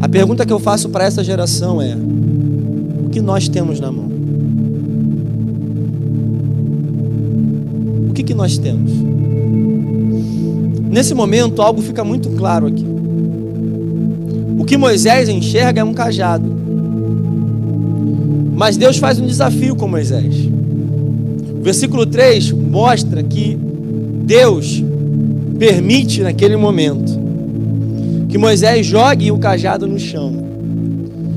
A 0.00 0.08
pergunta 0.08 0.44
que 0.44 0.52
eu 0.52 0.58
faço 0.58 0.88
para 0.88 1.04
essa 1.04 1.24
geração 1.24 1.80
é: 1.80 1.96
o 3.04 3.08
que 3.08 3.20
nós 3.20 3.48
temos 3.48 3.80
na 3.80 3.90
mão? 3.90 4.10
nós 8.40 8.56
temos. 8.56 8.90
Nesse 10.90 11.12
momento, 11.12 11.60
algo 11.60 11.82
fica 11.82 12.02
muito 12.02 12.30
claro 12.30 12.66
aqui. 12.66 12.89
Que 14.70 14.76
Moisés 14.76 15.28
enxerga 15.28 15.80
é 15.80 15.84
um 15.84 15.92
cajado. 15.92 16.48
Mas 18.54 18.76
Deus 18.76 18.98
faz 18.98 19.18
um 19.18 19.26
desafio 19.26 19.74
com 19.74 19.88
Moisés. 19.88 20.32
O 21.58 21.60
versículo 21.60 22.06
3 22.06 22.52
mostra 22.52 23.20
que 23.20 23.58
Deus 24.22 24.80
permite 25.58 26.22
naquele 26.22 26.56
momento 26.56 27.18
que 28.28 28.38
Moisés 28.38 28.86
jogue 28.86 29.32
o 29.32 29.38
cajado 29.38 29.88
no 29.88 29.98
chão. 29.98 30.36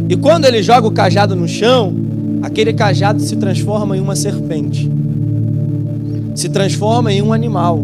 E 0.07 0.15
quando 0.15 0.45
ele 0.45 0.61
joga 0.61 0.87
o 0.87 0.91
cajado 0.91 1.35
no 1.35 1.47
chão, 1.47 1.91
aquele 2.43 2.71
cajado 2.71 3.19
se 3.19 3.35
transforma 3.35 3.97
em 3.97 3.99
uma 3.99 4.15
serpente, 4.15 4.91
se 6.35 6.49
transforma 6.49 7.11
em 7.11 7.19
um 7.23 7.33
animal. 7.33 7.83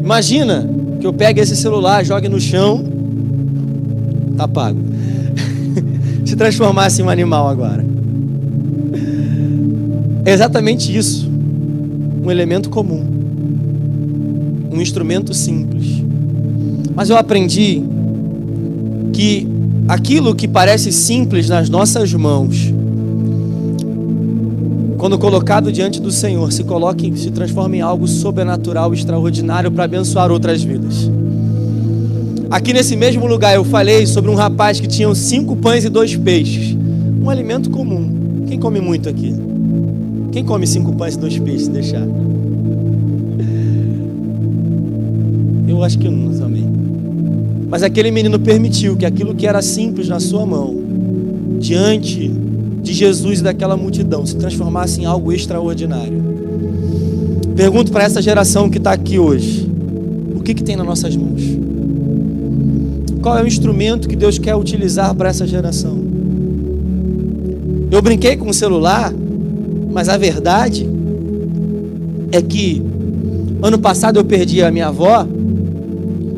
Imagina 0.00 0.64
que 1.00 1.04
eu 1.04 1.12
pegue 1.12 1.40
esse 1.40 1.56
celular, 1.56 2.04
jogue 2.04 2.28
no 2.28 2.38
chão, 2.38 2.93
tá 4.34 4.48
pago. 4.48 4.80
se 6.24 6.36
transformasse 6.36 7.00
em 7.00 7.04
um 7.04 7.10
animal 7.10 7.48
agora. 7.48 7.84
É 10.24 10.32
exatamente 10.32 10.96
isso. 10.96 11.30
Um 12.24 12.30
elemento 12.30 12.70
comum. 12.70 13.04
Um 14.72 14.80
instrumento 14.80 15.34
simples. 15.34 16.02
Mas 16.94 17.10
eu 17.10 17.16
aprendi 17.16 17.82
que 19.12 19.46
aquilo 19.86 20.34
que 20.34 20.48
parece 20.48 20.90
simples 20.90 21.48
nas 21.48 21.68
nossas 21.68 22.12
mãos, 22.14 22.72
quando 24.96 25.18
colocado 25.18 25.70
diante 25.70 26.00
do 26.00 26.10
Senhor, 26.10 26.50
se 26.50 26.64
coloca, 26.64 27.04
se 27.16 27.30
transforma 27.30 27.76
em 27.76 27.80
algo 27.82 28.08
sobrenatural, 28.08 28.94
extraordinário 28.94 29.70
para 29.70 29.84
abençoar 29.84 30.32
outras 30.32 30.62
vidas. 30.62 31.10
Aqui 32.54 32.72
nesse 32.72 32.94
mesmo 32.94 33.26
lugar 33.26 33.56
eu 33.56 33.64
falei 33.64 34.06
sobre 34.06 34.30
um 34.30 34.36
rapaz 34.36 34.78
que 34.78 34.86
tinha 34.86 35.12
cinco 35.12 35.56
pães 35.56 35.84
e 35.84 35.88
dois 35.88 36.14
peixes. 36.14 36.76
Um 37.20 37.28
alimento 37.28 37.68
comum. 37.68 38.44
Quem 38.46 38.60
come 38.60 38.80
muito 38.80 39.08
aqui? 39.08 39.34
Quem 40.30 40.44
come 40.44 40.64
cinco 40.64 40.92
pães 40.94 41.16
e 41.16 41.18
dois 41.18 41.36
peixes? 41.36 41.66
Deixar. 41.66 42.06
Eu 45.66 45.82
acho 45.82 45.98
que 45.98 46.08
não 46.08 46.32
também. 46.38 46.64
Mas 47.68 47.82
aquele 47.82 48.12
menino 48.12 48.38
permitiu 48.38 48.96
que 48.96 49.04
aquilo 49.04 49.34
que 49.34 49.48
era 49.48 49.60
simples 49.60 50.06
na 50.06 50.20
sua 50.20 50.46
mão, 50.46 50.76
diante 51.58 52.28
de 52.84 52.92
Jesus 52.92 53.40
e 53.40 53.42
daquela 53.42 53.76
multidão, 53.76 54.24
se 54.24 54.36
transformasse 54.36 55.00
em 55.00 55.06
algo 55.06 55.32
extraordinário. 55.32 56.22
Pergunto 57.56 57.90
para 57.90 58.04
essa 58.04 58.22
geração 58.22 58.70
que 58.70 58.78
está 58.78 58.92
aqui 58.92 59.18
hoje: 59.18 59.68
o 60.36 60.40
que, 60.40 60.54
que 60.54 60.62
tem 60.62 60.76
nas 60.76 60.86
nossas 60.86 61.16
mãos? 61.16 61.63
Qual 63.24 63.38
é 63.38 63.42
o 63.42 63.46
instrumento 63.46 64.06
que 64.06 64.14
Deus 64.16 64.38
quer 64.38 64.54
utilizar 64.54 65.14
para 65.14 65.30
essa 65.30 65.46
geração? 65.46 65.98
Eu 67.90 68.02
brinquei 68.02 68.36
com 68.36 68.50
o 68.50 68.52
celular, 68.52 69.10
mas 69.90 70.10
a 70.10 70.18
verdade 70.18 70.86
é 72.30 72.42
que 72.42 72.82
ano 73.62 73.78
passado 73.78 74.18
eu 74.18 74.24
perdi 74.26 74.62
a 74.62 74.70
minha 74.70 74.88
avó, 74.88 75.26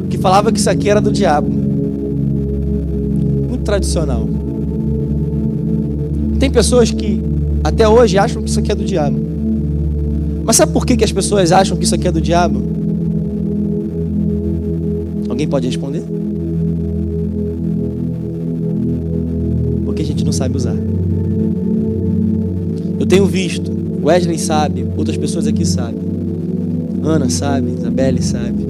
que 0.08 0.16
falava 0.16 0.52
que 0.52 0.60
isso 0.60 0.70
aqui 0.70 0.88
era 0.88 1.00
do 1.00 1.10
diabo. 1.10 1.50
Muito 3.48 3.64
tradicional. 3.64 4.24
Tem 6.38 6.52
pessoas 6.52 6.92
que 6.92 7.20
até 7.64 7.88
hoje 7.88 8.16
acham 8.16 8.40
que 8.40 8.48
isso 8.48 8.60
aqui 8.60 8.70
é 8.70 8.76
do 8.76 8.84
diabo. 8.84 9.18
Mas 10.44 10.54
sabe 10.54 10.70
por 10.70 10.86
que, 10.86 10.96
que 10.96 11.02
as 11.04 11.10
pessoas 11.10 11.50
acham 11.50 11.76
que 11.76 11.82
isso 11.82 11.96
aqui 11.96 12.06
é 12.06 12.12
do 12.12 12.20
diabo? 12.20 12.62
Alguém 15.28 15.48
pode 15.48 15.66
responder? 15.66 15.95
Não 20.26 20.32
sabe 20.32 20.56
usar. 20.56 20.76
Eu 22.98 23.06
tenho 23.06 23.24
visto, 23.26 23.72
Wesley 24.02 24.38
sabe, 24.38 24.86
outras 24.96 25.16
pessoas 25.16 25.46
aqui 25.46 25.64
sabem. 25.64 26.00
Ana 27.02 27.30
sabe, 27.30 27.72
Isabelle 27.78 28.20
sabe. 28.22 28.66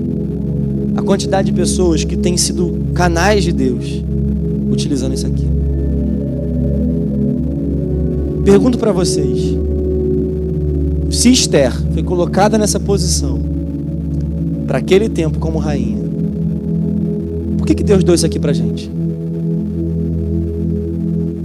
A 0.95 1.03
quantidade 1.03 1.51
de 1.51 1.57
pessoas 1.57 2.05
que 2.05 2.16
têm 2.16 2.37
sido 2.37 2.90
canais 2.95 3.42
de 3.42 3.53
Deus 3.53 4.03
utilizando 4.71 5.14
isso 5.14 5.27
aqui. 5.27 5.47
Pergunto 8.45 8.79
para 8.79 8.92
vocês: 8.92 9.57
se 11.11 11.31
Esther 11.31 11.73
foi 11.92 12.03
colocada 12.03 12.59
nessa 12.59 12.79
posição 12.79 13.40
para 14.66 14.79
aquele 14.79 15.09
tempo 15.09 15.38
como 15.38 15.59
rainha, 15.59 16.05
por 17.57 17.66
que, 17.66 17.75
que 17.75 17.83
Deus 17.83 18.05
deu 18.05 18.14
isso 18.14 18.27
aqui 18.27 18.38
para 18.38 18.53
gente? 18.53 18.96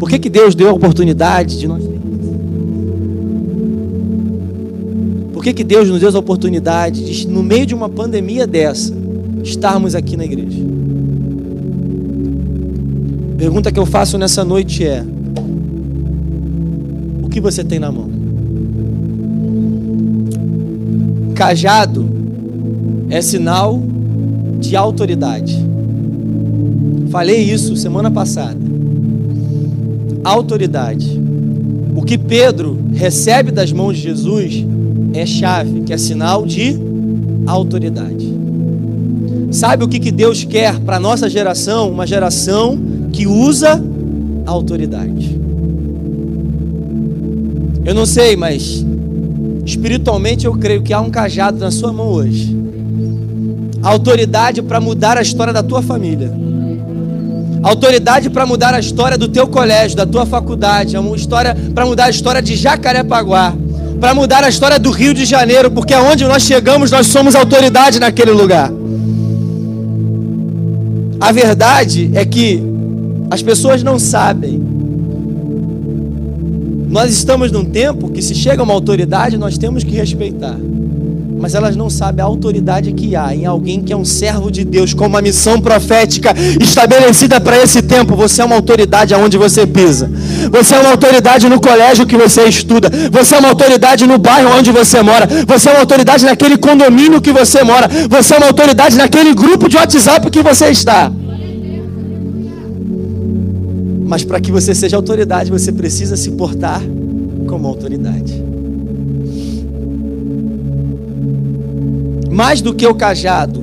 Por 0.02 0.10
que, 0.10 0.18
que 0.18 0.32
Deus 0.32 0.56
deu 0.56 0.68
a 0.68 0.74
oportunidade 0.74 1.60
de 1.60 1.68
nós 1.68 1.84
Por 5.32 5.44
que, 5.44 5.54
que 5.54 5.64
Deus 5.64 5.88
nos 5.90 6.00
deu 6.00 6.10
a 6.10 6.18
oportunidade 6.18 7.06
de, 7.06 7.28
no 7.28 7.44
meio 7.44 7.68
de 7.68 7.76
uma 7.76 7.88
pandemia 7.88 8.48
dessa, 8.48 8.96
estarmos 9.44 9.94
aqui 9.94 10.18
na 10.18 10.26
igreja? 10.26 10.60
Pergunta 13.38 13.72
que 13.72 13.80
eu 13.80 13.86
faço 13.86 14.18
nessa 14.18 14.44
noite 14.44 14.84
é: 14.84 15.06
O 17.22 17.30
que 17.30 17.40
você 17.40 17.64
tem 17.64 17.78
na 17.78 17.92
mão? 17.92 18.10
Cajado 21.36 22.10
é 23.08 23.22
sinal 23.22 23.80
de 24.60 24.76
autoridade. 24.76 25.64
Falei 27.12 27.40
isso 27.40 27.76
semana 27.76 28.10
passada 28.10 28.61
autoridade. 30.24 31.20
O 31.96 32.04
que 32.04 32.18
Pedro 32.18 32.78
recebe 32.94 33.52
das 33.52 33.72
mãos 33.72 33.98
de 33.98 34.04
Jesus 34.04 34.66
é 35.14 35.26
chave, 35.26 35.82
que 35.82 35.94
é 35.94 35.98
sinal 35.98 36.46
de 36.46 36.80
autoridade. 37.46 38.32
Sabe 39.52 39.84
o 39.84 39.88
que, 39.88 40.00
que 40.00 40.12
Deus 40.12 40.44
quer 40.44 40.80
para 40.80 40.96
a 40.96 41.00
nossa 41.00 41.30
geração? 41.30 41.92
Uma 41.92 42.08
geração 42.08 42.80
que 43.12 43.28
usa 43.28 43.84
autoridade. 44.46 45.40
Eu 47.84 47.94
não 47.94 48.06
sei, 48.06 48.38
mas 48.38 48.86
espiritualmente 49.66 50.46
eu 50.46 50.54
creio 50.54 50.82
que 50.82 50.94
há 50.94 51.02
um 51.02 51.10
cajado 51.10 51.58
na 51.58 51.72
sua 51.72 51.92
mão 51.92 52.08
hoje. 52.08 52.56
Autoridade 53.82 54.62
para 54.62 54.80
mudar 54.80 55.18
a 55.18 55.22
história 55.22 55.52
da 55.52 55.64
tua 55.64 55.82
família 55.82 56.32
autoridade 57.64 58.30
para 58.30 58.46
mudar 58.46 58.74
a 58.74 58.80
história 58.80 59.18
do 59.18 59.28
teu 59.28 59.48
colégio, 59.48 59.96
da 59.96 60.06
tua 60.06 60.26
faculdade, 60.26 60.96
é 60.96 61.00
uma 61.00 61.16
história 61.16 61.56
para 61.74 61.86
mudar 61.86 62.06
a 62.06 62.10
história 62.10 62.42
de 62.42 62.56
Jacarepaguá, 62.56 63.54
para 64.00 64.14
mudar 64.14 64.44
a 64.44 64.50
história 64.50 64.80
do 64.80 64.90
Rio 64.90 65.14
de 65.14 65.26
Janeiro, 65.26 65.70
porque 65.70 65.94
aonde 65.94 66.26
nós 66.26 66.44
chegamos, 66.44 66.90
nós 66.90 67.08
somos 67.08 67.36
autoridade 67.36 68.00
naquele 68.00 68.32
lugar. 68.32 68.72
A 71.20 71.32
verdade 71.32 72.12
é 72.16 72.26
que 72.26 72.64
as 73.30 73.44
pessoas 73.44 73.84
não 73.84 74.00
sabem. 74.00 74.60
Nós 76.90 77.12
estamos 77.12 77.52
num 77.52 77.64
tempo 77.64 78.10
que 78.10 78.22
se 78.22 78.34
chega 78.34 78.64
uma 78.64 78.74
autoridade, 78.74 79.38
nós 79.38 79.58
temos 79.58 79.84
que 79.84 79.92
respeitar 79.92 80.58
mas 81.42 81.56
elas 81.56 81.76
não 81.76 81.90
sabem 81.90 82.22
a 82.22 82.28
autoridade 82.28 82.94
que 82.94 83.16
há 83.16 83.36
em 83.36 83.48
alguém 83.48 83.82
que 83.82 83.92
é 83.92 83.98
um 83.98 84.06
servo 84.06 84.52
de 84.52 84.64
Deus, 84.64 84.94
com 84.94 85.08
uma 85.08 85.24
missão 85.24 85.60
profética 85.60 86.36
estabelecida 86.62 87.42
para 87.42 87.58
esse 87.58 87.82
tempo. 87.82 88.16
Você 88.16 88.44
é 88.44 88.46
uma 88.46 88.56
autoridade 88.56 89.12
aonde 89.16 89.40
você 89.40 89.66
pisa. 89.66 90.10
Você 90.52 90.76
é 90.76 90.80
uma 90.80 90.92
autoridade 90.92 91.50
no 91.50 91.60
colégio 91.60 92.06
que 92.06 92.16
você 92.16 92.44
estuda. 92.44 92.92
Você 93.12 93.34
é 93.34 93.40
uma 93.40 93.50
autoridade 93.50 94.06
no 94.06 94.20
bairro 94.20 94.56
onde 94.56 94.72
você 94.72 95.02
mora. 95.02 95.28
Você 95.48 95.70
é 95.70 95.72
uma 95.72 95.80
autoridade 95.80 96.24
naquele 96.24 96.58
condomínio 96.58 97.20
que 97.20 97.32
você 97.32 97.64
mora. 97.64 97.90
Você 98.08 98.36
é 98.36 98.38
uma 98.38 98.48
autoridade 98.48 98.96
naquele 98.96 99.34
grupo 99.34 99.68
de 99.68 99.78
WhatsApp 99.78 100.30
que 100.30 100.44
você 100.44 100.68
está. 100.68 101.12
Mas 104.06 104.24
para 104.24 104.40
que 104.40 104.52
você 104.52 104.76
seja 104.76 104.96
autoridade, 104.96 105.50
você 105.50 105.72
precisa 105.72 106.16
se 106.16 106.30
portar 106.32 106.82
como 107.48 107.68
autoridade. 107.68 108.51
Mais 112.42 112.60
do 112.60 112.74
que 112.74 112.88
o 112.88 112.96
cajado. 112.96 113.62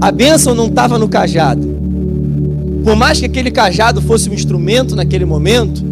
A 0.00 0.12
bênção 0.12 0.54
não 0.54 0.66
estava 0.68 0.96
no 1.00 1.08
cajado. 1.08 1.66
Por 2.84 2.94
mais 2.94 3.18
que 3.18 3.26
aquele 3.26 3.50
cajado 3.50 4.00
fosse 4.00 4.30
um 4.30 4.32
instrumento 4.32 4.94
naquele 4.94 5.24
momento, 5.24 5.82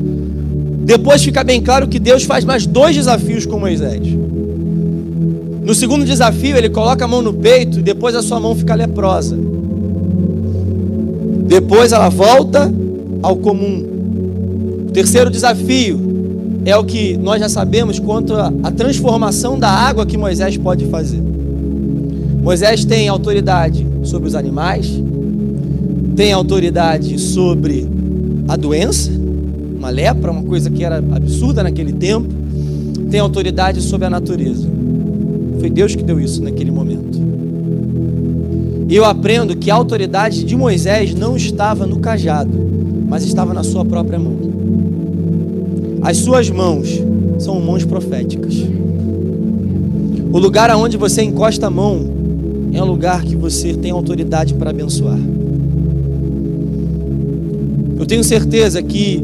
depois 0.84 1.24
fica 1.24 1.42
bem 1.42 1.60
claro 1.60 1.88
que 1.88 1.98
Deus 1.98 2.22
faz 2.22 2.44
mais 2.44 2.64
dois 2.64 2.94
desafios 2.94 3.44
com 3.44 3.58
Moisés. 3.58 4.06
No 5.64 5.74
segundo 5.74 6.04
desafio, 6.04 6.56
ele 6.56 6.68
coloca 6.68 7.04
a 7.04 7.08
mão 7.08 7.22
no 7.22 7.34
peito 7.34 7.80
e 7.80 7.82
depois 7.82 8.14
a 8.14 8.22
sua 8.22 8.38
mão 8.38 8.54
fica 8.54 8.76
leprosa. 8.76 9.36
Depois 11.48 11.90
ela 11.90 12.08
volta 12.08 12.72
ao 13.20 13.34
comum. 13.34 13.84
O 14.88 14.92
terceiro 14.92 15.28
desafio, 15.28 15.98
é 16.64 16.76
o 16.76 16.84
que 16.84 17.16
nós 17.16 17.40
já 17.40 17.48
sabemos 17.48 17.98
quanto 17.98 18.32
à 18.32 18.70
transformação 18.70 19.58
da 19.58 19.70
água 19.70 20.06
que 20.06 20.16
Moisés 20.16 20.56
pode 20.56 20.84
fazer. 20.86 21.35
Moisés 22.46 22.84
tem 22.84 23.08
autoridade 23.08 23.84
sobre 24.04 24.28
os 24.28 24.36
animais, 24.36 25.02
tem 26.14 26.32
autoridade 26.32 27.18
sobre 27.18 27.88
a 28.46 28.54
doença, 28.54 29.10
uma 29.76 29.90
lepra, 29.90 30.30
uma 30.30 30.44
coisa 30.44 30.70
que 30.70 30.84
era 30.84 30.98
absurda 30.98 31.64
naquele 31.64 31.92
tempo, 31.92 32.28
tem 33.10 33.18
autoridade 33.18 33.80
sobre 33.80 34.06
a 34.06 34.10
natureza. 34.10 34.64
Foi 35.58 35.68
Deus 35.68 35.96
que 35.96 36.04
deu 36.04 36.20
isso 36.20 36.40
naquele 36.40 36.70
momento. 36.70 37.18
E 38.88 38.94
eu 38.94 39.04
aprendo 39.04 39.56
que 39.56 39.68
a 39.68 39.74
autoridade 39.74 40.44
de 40.44 40.54
Moisés 40.54 41.16
não 41.16 41.36
estava 41.36 41.84
no 41.84 41.98
cajado, 41.98 42.56
mas 43.08 43.24
estava 43.24 43.52
na 43.52 43.64
sua 43.64 43.84
própria 43.84 44.20
mão. 44.20 44.36
As 46.00 46.18
suas 46.18 46.48
mãos 46.48 47.02
são 47.40 47.60
mãos 47.60 47.84
proféticas. 47.84 48.54
O 50.32 50.38
lugar 50.38 50.70
aonde 50.70 50.96
você 50.96 51.22
encosta 51.22 51.66
a 51.66 51.70
mão 51.70 52.14
é 52.76 52.82
um 52.82 52.86
lugar 52.86 53.22
que 53.22 53.34
você 53.34 53.72
tem 53.74 53.90
autoridade 53.90 54.52
para 54.54 54.70
abençoar. 54.70 55.18
Eu 57.98 58.04
tenho 58.04 58.22
certeza 58.22 58.82
que 58.82 59.22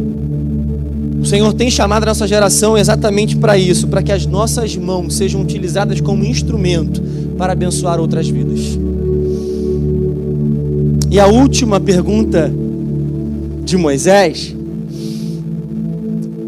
o 1.20 1.24
Senhor 1.24 1.52
tem 1.52 1.70
chamado 1.70 2.04
a 2.04 2.06
nossa 2.06 2.26
geração 2.26 2.76
exatamente 2.78 3.36
para 3.36 3.56
isso, 3.58 3.86
para 3.88 4.02
que 4.02 4.10
as 4.10 4.24
nossas 4.26 4.74
mãos 4.76 5.14
sejam 5.14 5.42
utilizadas 5.42 6.00
como 6.00 6.24
instrumento 6.24 7.02
para 7.36 7.52
abençoar 7.52 8.00
outras 8.00 8.28
vidas. 8.28 8.78
E 11.10 11.20
a 11.20 11.26
última 11.26 11.78
pergunta 11.78 12.50
de 13.64 13.76
Moisés, 13.76 14.56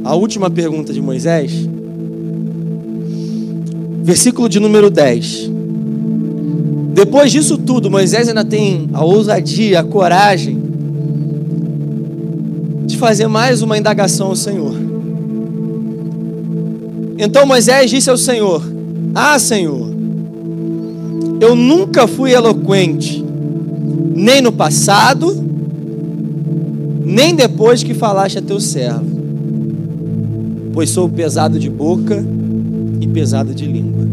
a 0.02 0.14
última 0.14 0.48
pergunta 0.48 0.92
de 0.92 1.02
Moisés, 1.02 1.52
versículo 4.02 4.48
de 4.48 4.58
número 4.58 4.90
10. 4.90 5.53
Depois 6.94 7.32
disso 7.32 7.58
tudo, 7.58 7.90
Moisés 7.90 8.28
ainda 8.28 8.44
tem 8.44 8.88
a 8.92 9.04
ousadia, 9.04 9.80
a 9.80 9.84
coragem 9.84 10.62
de 12.86 12.96
fazer 12.96 13.26
mais 13.26 13.62
uma 13.62 13.76
indagação 13.76 14.28
ao 14.28 14.36
Senhor. 14.36 14.74
Então 17.18 17.44
Moisés 17.46 17.90
disse 17.90 18.08
ao 18.08 18.16
Senhor: 18.16 18.62
Ah, 19.12 19.36
Senhor, 19.40 19.92
eu 21.40 21.56
nunca 21.56 22.06
fui 22.06 22.32
eloquente, 22.32 23.24
nem 24.14 24.40
no 24.40 24.52
passado, 24.52 25.34
nem 27.04 27.34
depois 27.34 27.82
que 27.82 27.92
falaste 27.92 28.38
a 28.38 28.42
teu 28.42 28.60
servo, 28.60 29.04
pois 30.72 30.90
sou 30.90 31.08
pesado 31.08 31.58
de 31.58 31.68
boca 31.68 32.24
e 33.00 33.06
pesado 33.08 33.52
de 33.52 33.66
língua. 33.66 34.03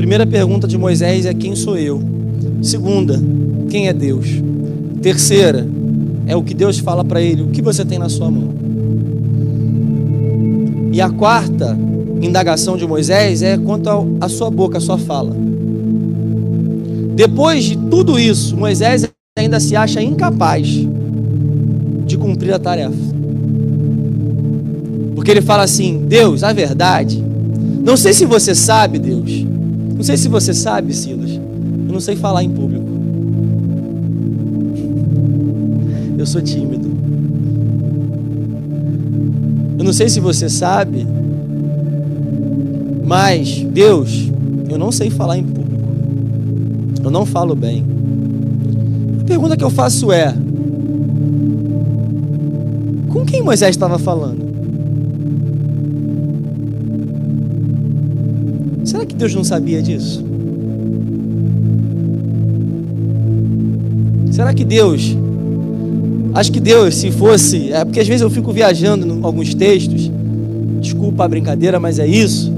Primeira 0.00 0.26
pergunta 0.26 0.66
de 0.66 0.78
Moisés 0.78 1.26
é: 1.26 1.34
Quem 1.34 1.54
sou 1.54 1.76
eu? 1.76 2.00
Segunda, 2.62 3.20
quem 3.68 3.86
é 3.86 3.92
Deus? 3.92 4.28
Terceira, 5.02 5.68
é 6.26 6.34
o 6.34 6.42
que 6.42 6.54
Deus 6.54 6.78
fala 6.78 7.04
para 7.04 7.20
ele: 7.20 7.42
O 7.42 7.48
que 7.48 7.60
você 7.60 7.84
tem 7.84 7.98
na 7.98 8.08
sua 8.08 8.30
mão? 8.30 8.48
E 10.90 11.02
a 11.02 11.10
quarta 11.10 11.78
indagação 12.22 12.78
de 12.78 12.86
Moisés 12.86 13.42
é 13.42 13.58
quanto 13.58 13.90
à 14.22 14.26
sua 14.30 14.50
boca, 14.50 14.78
a 14.78 14.80
sua 14.80 14.96
fala. 14.96 15.36
Depois 17.14 17.64
de 17.64 17.76
tudo 17.76 18.18
isso, 18.18 18.56
Moisés 18.56 19.06
ainda 19.38 19.60
se 19.60 19.76
acha 19.76 20.00
incapaz 20.00 20.66
de 22.06 22.16
cumprir 22.16 22.54
a 22.54 22.58
tarefa. 22.58 22.96
Porque 25.14 25.30
ele 25.30 25.42
fala 25.42 25.64
assim: 25.64 26.06
Deus, 26.08 26.42
a 26.42 26.54
verdade. 26.54 27.22
Não 27.84 27.98
sei 27.98 28.14
se 28.14 28.24
você 28.24 28.54
sabe, 28.54 28.98
Deus. 28.98 29.49
Não 30.00 30.04
sei 30.04 30.16
se 30.16 30.28
você 30.30 30.54
sabe, 30.54 30.94
Silas. 30.94 31.32
Eu 31.32 31.92
não 31.92 32.00
sei 32.00 32.16
falar 32.16 32.42
em 32.42 32.48
público. 32.48 32.86
Eu 36.16 36.24
sou 36.24 36.40
tímido. 36.40 36.88
Eu 39.78 39.84
não 39.84 39.92
sei 39.92 40.08
se 40.08 40.18
você 40.18 40.48
sabe, 40.48 41.06
mas 43.04 43.62
Deus, 43.62 44.30
eu 44.70 44.78
não 44.78 44.90
sei 44.90 45.10
falar 45.10 45.36
em 45.36 45.44
público. 45.44 45.84
Eu 47.04 47.10
não 47.10 47.26
falo 47.26 47.54
bem. 47.54 47.84
A 49.20 49.24
pergunta 49.24 49.54
que 49.54 49.64
eu 49.64 49.70
faço 49.70 50.10
é: 50.10 50.34
com 53.10 53.26
quem 53.26 53.42
Moisés 53.42 53.76
estava 53.76 53.98
falando? 53.98 54.49
Será 58.90 59.06
que 59.06 59.14
Deus 59.14 59.32
não 59.36 59.44
sabia 59.44 59.80
disso? 59.80 60.24
Será 64.32 64.52
que 64.52 64.64
Deus. 64.64 65.16
Acho 66.34 66.50
que 66.50 66.58
Deus, 66.58 66.96
se 66.96 67.12
fosse. 67.12 67.70
É 67.70 67.84
porque 67.84 68.00
às 68.00 68.08
vezes 68.08 68.20
eu 68.20 68.28
fico 68.28 68.52
viajando 68.52 69.06
em 69.06 69.20
alguns 69.22 69.54
textos. 69.54 70.10
Desculpa 70.80 71.24
a 71.24 71.28
brincadeira, 71.28 71.78
mas 71.78 72.00
é 72.00 72.06
isso. 72.06 72.52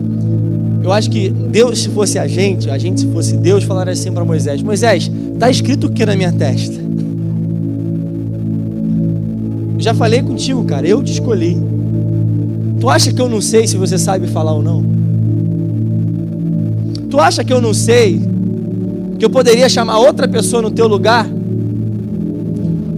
Eu 0.82 0.90
acho 0.90 1.10
que 1.10 1.28
Deus, 1.28 1.82
se 1.82 1.90
fosse 1.90 2.18
a 2.18 2.26
gente, 2.26 2.70
a 2.70 2.78
gente, 2.78 3.00
se 3.00 3.06
fosse 3.08 3.36
Deus, 3.36 3.64
falaria 3.64 3.92
assim 3.92 4.10
para 4.10 4.24
Moisés: 4.24 4.62
Moisés, 4.62 5.12
está 5.34 5.50
escrito 5.50 5.88
o 5.88 5.92
que 5.92 6.06
na 6.06 6.16
minha 6.16 6.32
testa? 6.32 6.80
Já 9.76 9.92
falei 9.92 10.22
contigo, 10.22 10.64
cara, 10.64 10.88
eu 10.88 11.02
te 11.02 11.12
escolhi. 11.12 11.58
Tu 12.80 12.88
acha 12.88 13.12
que 13.12 13.20
eu 13.20 13.28
não 13.28 13.42
sei 13.42 13.66
se 13.66 13.76
você 13.76 13.98
sabe 13.98 14.26
falar 14.28 14.54
ou 14.54 14.62
não? 14.62 15.01
Tu 17.12 17.20
acha 17.20 17.44
que 17.44 17.52
eu 17.52 17.60
não 17.60 17.74
sei 17.74 18.18
que 19.18 19.22
eu 19.22 19.28
poderia 19.28 19.68
chamar 19.68 19.98
outra 19.98 20.26
pessoa 20.26 20.62
no 20.62 20.70
teu 20.70 20.88
lugar? 20.88 21.28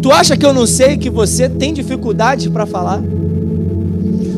Tu 0.01 0.13
acha 0.13 0.37
que 0.37 0.47
eu 0.47 0.55
não 0.55 0.69
sei 0.69 0.97
que 0.97 1.11
você 1.11 1.49
tem 1.49 1.75
dificuldade 1.75 2.49
para 2.49 2.65
falar? 2.65 3.03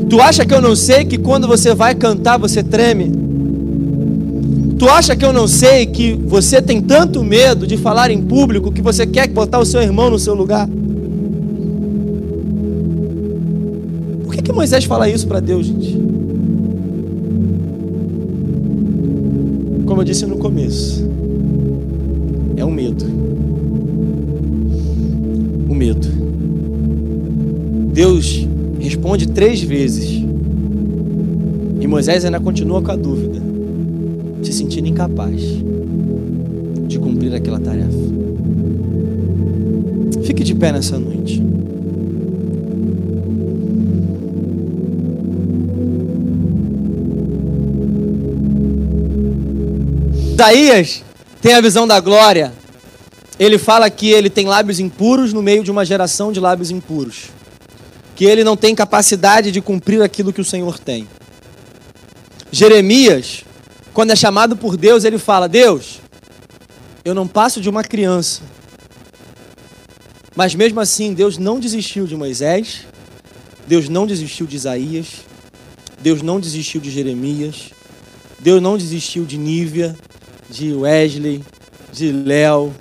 Tu 0.08 0.18
acha 0.18 0.46
que 0.46 0.54
eu 0.54 0.62
não 0.62 0.74
sei 0.74 1.04
que 1.04 1.18
quando 1.18 1.46
você 1.46 1.74
vai 1.74 1.94
cantar 1.94 2.38
você 2.38 2.62
treme? 2.62 3.12
Tu 4.78 4.88
acha 4.88 5.14
que 5.14 5.26
eu 5.26 5.32
não 5.34 5.46
sei 5.46 5.84
que 5.84 6.14
você 6.14 6.62
tem 6.62 6.80
tanto 6.80 7.22
medo 7.22 7.66
de 7.66 7.76
falar 7.76 8.10
em 8.10 8.22
público 8.22 8.72
que 8.72 8.80
você 8.80 9.06
quer 9.06 9.28
botar 9.28 9.58
o 9.58 9.66
seu 9.66 9.82
irmão 9.82 10.08
no 10.08 10.18
seu 10.18 10.34
lugar? 10.34 10.66
que 14.42 14.52
Moisés 14.52 14.84
fala 14.84 15.08
isso 15.08 15.26
para 15.26 15.40
Deus, 15.40 15.66
gente? 15.66 16.05
Como 19.96 20.02
eu 20.02 20.12
disse 20.12 20.26
no 20.26 20.36
começo, 20.36 21.08
é 22.54 22.62
o 22.62 22.70
medo. 22.70 23.02
O 25.70 25.74
medo. 25.74 26.06
Deus 27.94 28.46
responde 28.78 29.26
três 29.26 29.62
vezes. 29.62 30.22
E 31.80 31.86
Moisés 31.86 32.26
ainda 32.26 32.38
continua 32.38 32.82
com 32.82 32.92
a 32.92 32.94
dúvida, 32.94 33.40
se 34.42 34.52
sentindo 34.52 34.86
incapaz 34.86 35.40
de 36.86 36.98
cumprir 36.98 37.34
aquela 37.34 37.58
tarefa. 37.58 37.96
Fique 40.24 40.44
de 40.44 40.54
pé 40.54 40.72
nessa 40.72 40.98
noite. 40.98 41.42
Isaías 50.46 51.02
tem 51.40 51.54
a 51.54 51.60
visão 51.60 51.86
da 51.86 51.98
glória. 51.98 52.52
Ele 53.38 53.58
fala 53.58 53.90
que 53.90 54.10
ele 54.10 54.30
tem 54.30 54.46
lábios 54.46 54.78
impuros 54.78 55.32
no 55.32 55.42
meio 55.42 55.64
de 55.64 55.70
uma 55.70 55.84
geração 55.84 56.30
de 56.32 56.38
lábios 56.38 56.70
impuros. 56.70 57.30
Que 58.14 58.24
ele 58.24 58.44
não 58.44 58.56
tem 58.56 58.74
capacidade 58.74 59.50
de 59.50 59.60
cumprir 59.60 60.02
aquilo 60.02 60.32
que 60.32 60.40
o 60.40 60.44
Senhor 60.44 60.78
tem. 60.78 61.08
Jeremias, 62.52 63.44
quando 63.92 64.12
é 64.12 64.16
chamado 64.16 64.56
por 64.56 64.76
Deus, 64.76 65.04
ele 65.04 65.18
fala: 65.18 65.48
Deus, 65.48 66.00
eu 67.04 67.14
não 67.14 67.26
passo 67.26 67.60
de 67.60 67.68
uma 67.68 67.82
criança. 67.82 68.42
Mas 70.34 70.54
mesmo 70.54 70.80
assim, 70.80 71.12
Deus 71.12 71.38
não 71.38 71.58
desistiu 71.58 72.06
de 72.06 72.14
Moisés, 72.14 72.86
Deus 73.66 73.88
não 73.88 74.06
desistiu 74.06 74.46
de 74.46 74.54
Isaías, 74.54 75.24
Deus 76.00 76.22
não 76.22 76.38
desistiu 76.38 76.80
de 76.80 76.90
Jeremias, 76.90 77.70
Deus 78.38 78.62
não 78.62 78.78
desistiu 78.78 79.24
de 79.24 79.36
Nívia, 79.36 79.96
de 80.48 80.74
Wesley, 80.74 81.42
de 81.92 82.12
Léo, 82.12 82.72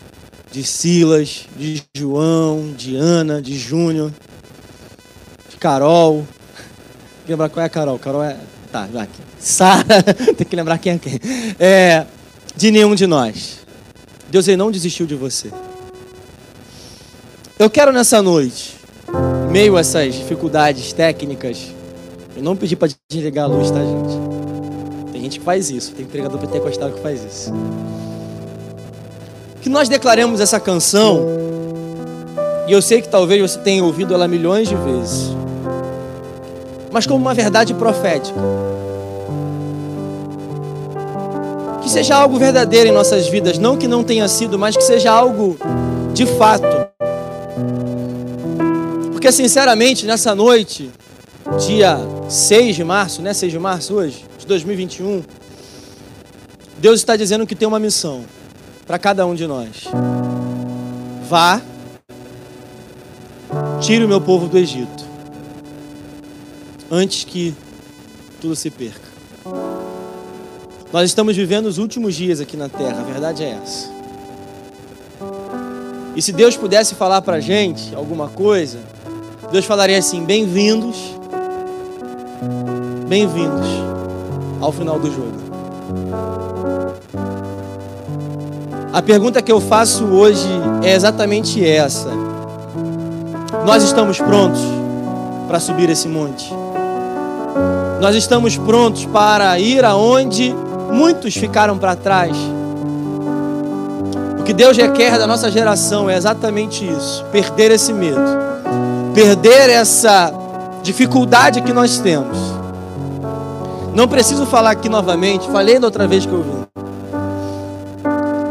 de 0.52 0.64
Silas, 0.64 1.46
de 1.58 1.82
João, 1.94 2.74
de 2.78 2.96
Ana, 2.96 3.42
de 3.42 3.58
Júnior, 3.58 4.12
de 5.50 5.58
Carol. 5.58 6.26
Lembrar 7.28 7.50
qual 7.50 7.64
é 7.64 7.68
a 7.68 7.70
Carol? 7.70 8.00
Carol 8.00 8.24
é. 8.24 8.38
Tá, 8.72 8.88
vai 8.92 9.04
aqui. 9.04 9.22
Sara, 9.40 10.04
tem 10.38 10.46
que 10.48 10.56
lembrar 10.56 10.78
quem 10.78 10.94
é 10.94 10.98
quem. 10.98 11.20
É, 11.60 12.06
de 12.56 12.72
nenhum 12.72 12.96
de 12.96 13.08
nós. 13.08 13.60
Deus 14.30 14.48
ele 14.48 14.58
não 14.58 14.72
desistiu 14.72 15.06
de 15.06 15.16
você. 15.16 15.52
Eu 17.58 17.70
quero 17.70 17.94
nessa 17.94 18.22
noite, 18.22 18.76
meio 19.50 19.78
a 19.78 19.80
essas 19.80 20.14
dificuldades 20.14 20.92
técnicas, 20.92 21.74
Eu 22.36 22.44
não 22.44 22.56
pedi 22.56 22.76
para 22.76 22.92
desligar 23.10 23.46
a 23.46 23.48
luz, 23.48 23.72
tá, 23.72 23.80
gente? 23.80 24.25
Gente 25.26 25.40
que 25.40 25.46
faz 25.46 25.72
isso, 25.72 25.92
tem 25.94 26.06
pregador 26.06 26.40
pentecostal 26.40 26.92
que 26.92 27.02
faz 27.02 27.24
isso. 27.24 27.52
Que 29.60 29.68
nós 29.68 29.90
declaremos 29.90 30.40
essa 30.40 30.60
canção, 30.60 31.26
e 32.68 32.72
eu 32.72 32.80
sei 32.80 33.02
que 33.02 33.10
talvez 33.10 33.42
você 33.42 33.58
tenha 33.58 33.84
ouvido 33.84 34.14
ela 34.14 34.28
milhões 34.28 34.70
de 34.70 34.76
vezes, 34.76 35.36
mas 36.92 37.08
como 37.08 37.20
uma 37.20 37.34
verdade 37.34 37.74
profética. 37.74 38.40
Que 41.82 41.90
seja 41.90 42.18
algo 42.18 42.38
verdadeiro 42.38 42.90
em 42.90 42.94
nossas 42.94 43.28
vidas, 43.28 43.58
não 43.58 43.78
que 43.78 43.88
não 43.88 44.04
tenha 44.04 44.28
sido, 44.28 44.60
mas 44.60 44.78
que 44.78 44.84
seja 44.84 45.12
algo 45.12 45.58
de 46.14 46.28
fato. 46.28 46.68
Porque, 49.12 49.32
sinceramente, 49.32 50.06
nessa 50.06 50.36
noite, 50.36 50.92
dia 51.66 51.98
6 52.30 52.76
de 52.76 52.84
março, 52.84 53.24
né? 53.24 53.34
6 53.34 53.52
de 53.52 53.58
março 53.58 53.96
hoje, 53.96 54.24
de 54.46 54.50
2021, 54.50 55.24
Deus 56.78 57.00
está 57.00 57.18
dizendo 57.18 57.48
que 57.48 57.56
tem 57.56 57.68
uma 57.68 57.80
missão 57.80 58.24
para 58.86 59.00
cada 59.00 59.26
um 59.26 59.34
de 59.34 59.48
nós. 59.48 59.86
Vá, 61.28 61.60
tire 63.82 64.06
o 64.06 64.08
meu 64.08 64.22
povo 64.22 64.48
do 64.48 64.58
Egito, 64.58 65.04
antes 66.92 67.24
que 67.24 67.56
tudo 68.40 68.56
se 68.56 68.70
perca. 68.70 69.16
Nós 70.94 71.10
estamos 71.10 71.36
vivendo 71.36 71.66
os 71.66 71.80
últimos 71.80 72.16
dias 72.16 72.40
aqui 72.40 72.56
na 72.56 72.70
terra, 72.70 73.02
a 73.02 73.04
verdade 73.04 73.44
é 73.44 73.60
essa. 73.62 73.94
E 76.16 76.22
se 76.22 76.32
Deus 76.32 76.56
pudesse 76.56 76.96
falar 76.96 77.22
para 77.22 77.38
a 77.38 77.42
gente 77.42 77.94
alguma 77.96 78.30
coisa, 78.30 78.80
Deus 79.52 79.66
falaria 79.66 79.98
assim: 79.98 80.24
bem-vindos 80.24 81.16
Bem-vindos 83.08 83.95
ao 84.66 84.72
final 84.72 85.00
do 85.00 85.12
jogo. 85.12 85.46
A 88.92 89.02
pergunta 89.02 89.42
que 89.42 89.52
eu 89.52 89.62
faço 89.62 90.06
hoje 90.06 90.48
é 90.84 90.96
exatamente 90.96 91.64
essa. 91.64 92.10
Nós 93.66 93.84
estamos 93.84 94.18
prontos 94.20 94.62
para 95.48 95.60
subir 95.60 95.90
esse 95.90 96.08
monte? 96.08 96.52
Nós 98.02 98.16
estamos 98.16 98.58
prontos 98.58 99.06
para 99.06 99.60
ir 99.60 99.86
aonde 99.86 100.56
muitos 100.92 101.36
ficaram 101.36 101.78
para 101.78 101.96
trás? 101.96 102.36
O 104.40 104.44
que 104.44 104.54
Deus 104.54 104.78
requer 104.78 105.18
da 105.20 105.28
nossa 105.28 105.52
geração 105.52 106.10
é 106.10 106.16
exatamente 106.16 106.88
isso: 106.88 107.24
perder 107.32 107.72
esse 107.72 107.94
medo, 107.94 108.22
perder 109.14 109.70
essa 109.70 110.34
dificuldade 110.82 111.62
que 111.62 111.74
nós 111.74 112.00
temos 112.00 112.55
não 113.96 114.10
preciso 114.10 114.46
falar 114.46 114.72
aqui 114.72 114.90
novamente, 114.90 115.50
falei 115.50 115.80
da 115.80 115.88
outra 115.88 116.06
vez 116.06 116.26
que 116.26 116.32
eu 116.32 116.44
vim. 116.44 116.66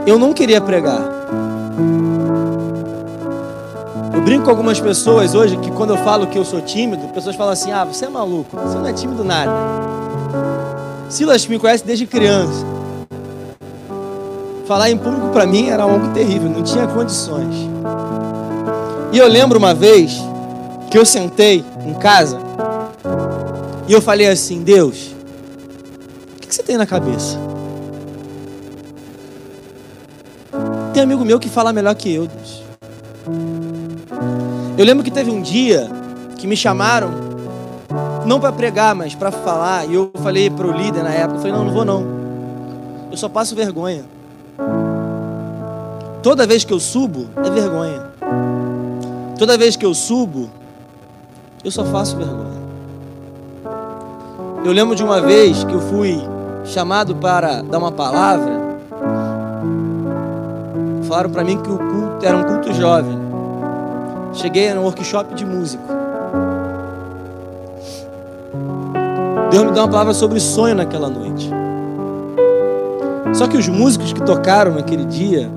Eu 0.06 0.18
não 0.18 0.32
queria 0.32 0.58
pregar. 0.58 1.02
Eu 4.14 4.22
brinco 4.22 4.44
com 4.44 4.50
algumas 4.50 4.80
pessoas 4.80 5.34
hoje 5.34 5.58
que 5.58 5.70
quando 5.70 5.90
eu 5.90 5.98
falo 5.98 6.26
que 6.28 6.38
eu 6.38 6.46
sou 6.46 6.62
tímido, 6.62 7.08
pessoas 7.08 7.36
falam 7.36 7.52
assim: 7.52 7.70
ah, 7.70 7.84
você 7.84 8.06
é 8.06 8.08
maluco, 8.08 8.56
você 8.56 8.78
não 8.78 8.86
é 8.86 8.92
tímido 8.94 9.22
nada. 9.22 9.52
Silas 11.10 11.46
me 11.46 11.58
conhece 11.58 11.84
desde 11.84 12.06
criança. 12.06 12.64
Falar 14.66 14.90
em 14.90 14.96
público 14.96 15.28
para 15.28 15.46
mim 15.46 15.68
era 15.68 15.82
algo 15.82 16.08
terrível, 16.14 16.48
não 16.48 16.62
tinha 16.62 16.86
condições. 16.86 17.54
E 19.12 19.18
eu 19.18 19.28
lembro 19.28 19.58
uma 19.58 19.74
vez 19.74 20.22
que 20.90 20.96
eu 20.96 21.04
sentei 21.04 21.62
em 21.86 21.92
casa 21.92 22.38
e 23.86 23.92
eu 23.92 24.00
falei 24.00 24.26
assim: 24.28 24.62
Deus, 24.62 25.13
que 26.54 26.56
você 26.56 26.62
tem 26.62 26.76
na 26.76 26.86
cabeça? 26.86 27.36
Tem 30.92 31.02
amigo 31.02 31.24
meu 31.24 31.40
que 31.40 31.48
fala 31.48 31.72
melhor 31.72 31.94
que 31.96 32.14
eu, 32.14 32.28
Deus. 32.28 32.62
Eu 34.78 34.84
lembro 34.84 35.02
que 35.02 35.10
teve 35.10 35.30
um 35.30 35.42
dia 35.42 35.90
que 36.38 36.46
me 36.46 36.56
chamaram, 36.56 37.10
não 38.24 38.38
para 38.38 38.52
pregar, 38.52 38.94
mas 38.94 39.16
para 39.16 39.32
falar, 39.32 39.88
e 39.88 39.94
eu 39.94 40.12
falei 40.22 40.48
para 40.48 40.66
o 40.66 40.70
líder 40.70 41.02
na 41.02 41.10
época, 41.10 41.38
eu 41.38 41.38
falei, 41.38 41.52
não, 41.52 41.64
não 41.64 41.72
vou 41.72 41.84
não. 41.84 42.06
Eu 43.10 43.16
só 43.16 43.28
passo 43.28 43.56
vergonha. 43.56 44.04
Toda 46.22 46.46
vez 46.46 46.64
que 46.64 46.72
eu 46.72 46.78
subo, 46.78 47.28
é 47.44 47.50
vergonha. 47.50 48.00
Toda 49.36 49.58
vez 49.58 49.74
que 49.74 49.84
eu 49.84 49.92
subo, 49.92 50.48
eu 51.64 51.70
só 51.70 51.84
faço 51.84 52.16
vergonha. 52.16 52.62
Eu 54.64 54.72
lembro 54.72 54.94
de 54.94 55.02
uma 55.02 55.20
vez 55.20 55.64
que 55.64 55.74
eu 55.74 55.80
fui 55.80 56.33
chamado 56.64 57.14
para 57.16 57.62
dar 57.62 57.78
uma 57.78 57.92
palavra, 57.92 58.78
falaram 61.04 61.30
para 61.30 61.44
mim 61.44 61.58
que 61.58 61.70
o 61.70 61.78
culto 61.78 62.24
era 62.24 62.36
um 62.36 62.44
culto 62.44 62.72
jovem. 62.72 63.18
Cheguei 64.32 64.72
no 64.74 64.82
workshop 64.82 65.34
de 65.34 65.44
músico. 65.44 65.84
Deus 69.50 69.64
me 69.64 69.72
deu 69.72 69.82
uma 69.84 69.88
palavra 69.88 70.14
sobre 70.14 70.40
sonho 70.40 70.74
naquela 70.74 71.08
noite. 71.08 71.48
Só 73.34 73.46
que 73.46 73.56
os 73.56 73.68
músicos 73.68 74.12
que 74.12 74.22
tocaram 74.22 74.74
naquele 74.74 75.04
dia 75.04 75.50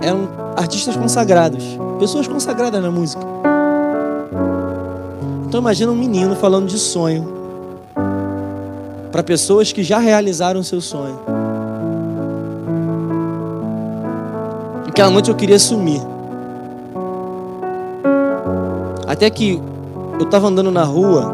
eram 0.00 0.28
artistas 0.56 0.96
consagrados, 0.96 1.64
pessoas 1.98 2.26
consagradas 2.26 2.82
na 2.82 2.90
música. 2.90 3.22
Então 5.46 5.60
imagina 5.60 5.92
um 5.92 5.96
menino 5.96 6.34
falando 6.34 6.66
de 6.66 6.78
sonho 6.78 7.43
para 9.14 9.22
pessoas 9.22 9.70
que 9.70 9.84
já 9.84 10.00
realizaram 10.00 10.60
seu 10.64 10.80
sonho. 10.80 11.20
Aquela 14.88 15.08
noite 15.08 15.30
eu 15.30 15.36
queria 15.36 15.56
sumir. 15.56 16.00
Até 19.06 19.30
que 19.30 19.62
eu 20.18 20.24
estava 20.24 20.48
andando 20.48 20.72
na 20.72 20.82
rua, 20.82 21.32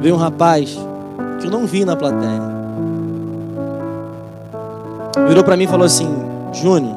veio 0.00 0.16
um 0.16 0.18
rapaz 0.18 0.76
que 1.40 1.46
eu 1.46 1.50
não 1.52 1.64
vi 1.64 1.84
na 1.84 1.94
plateia. 1.94 2.42
Virou 5.28 5.44
para 5.44 5.56
mim 5.56 5.62
e 5.62 5.68
falou 5.68 5.86
assim: 5.86 6.08
Júnior, 6.52 6.96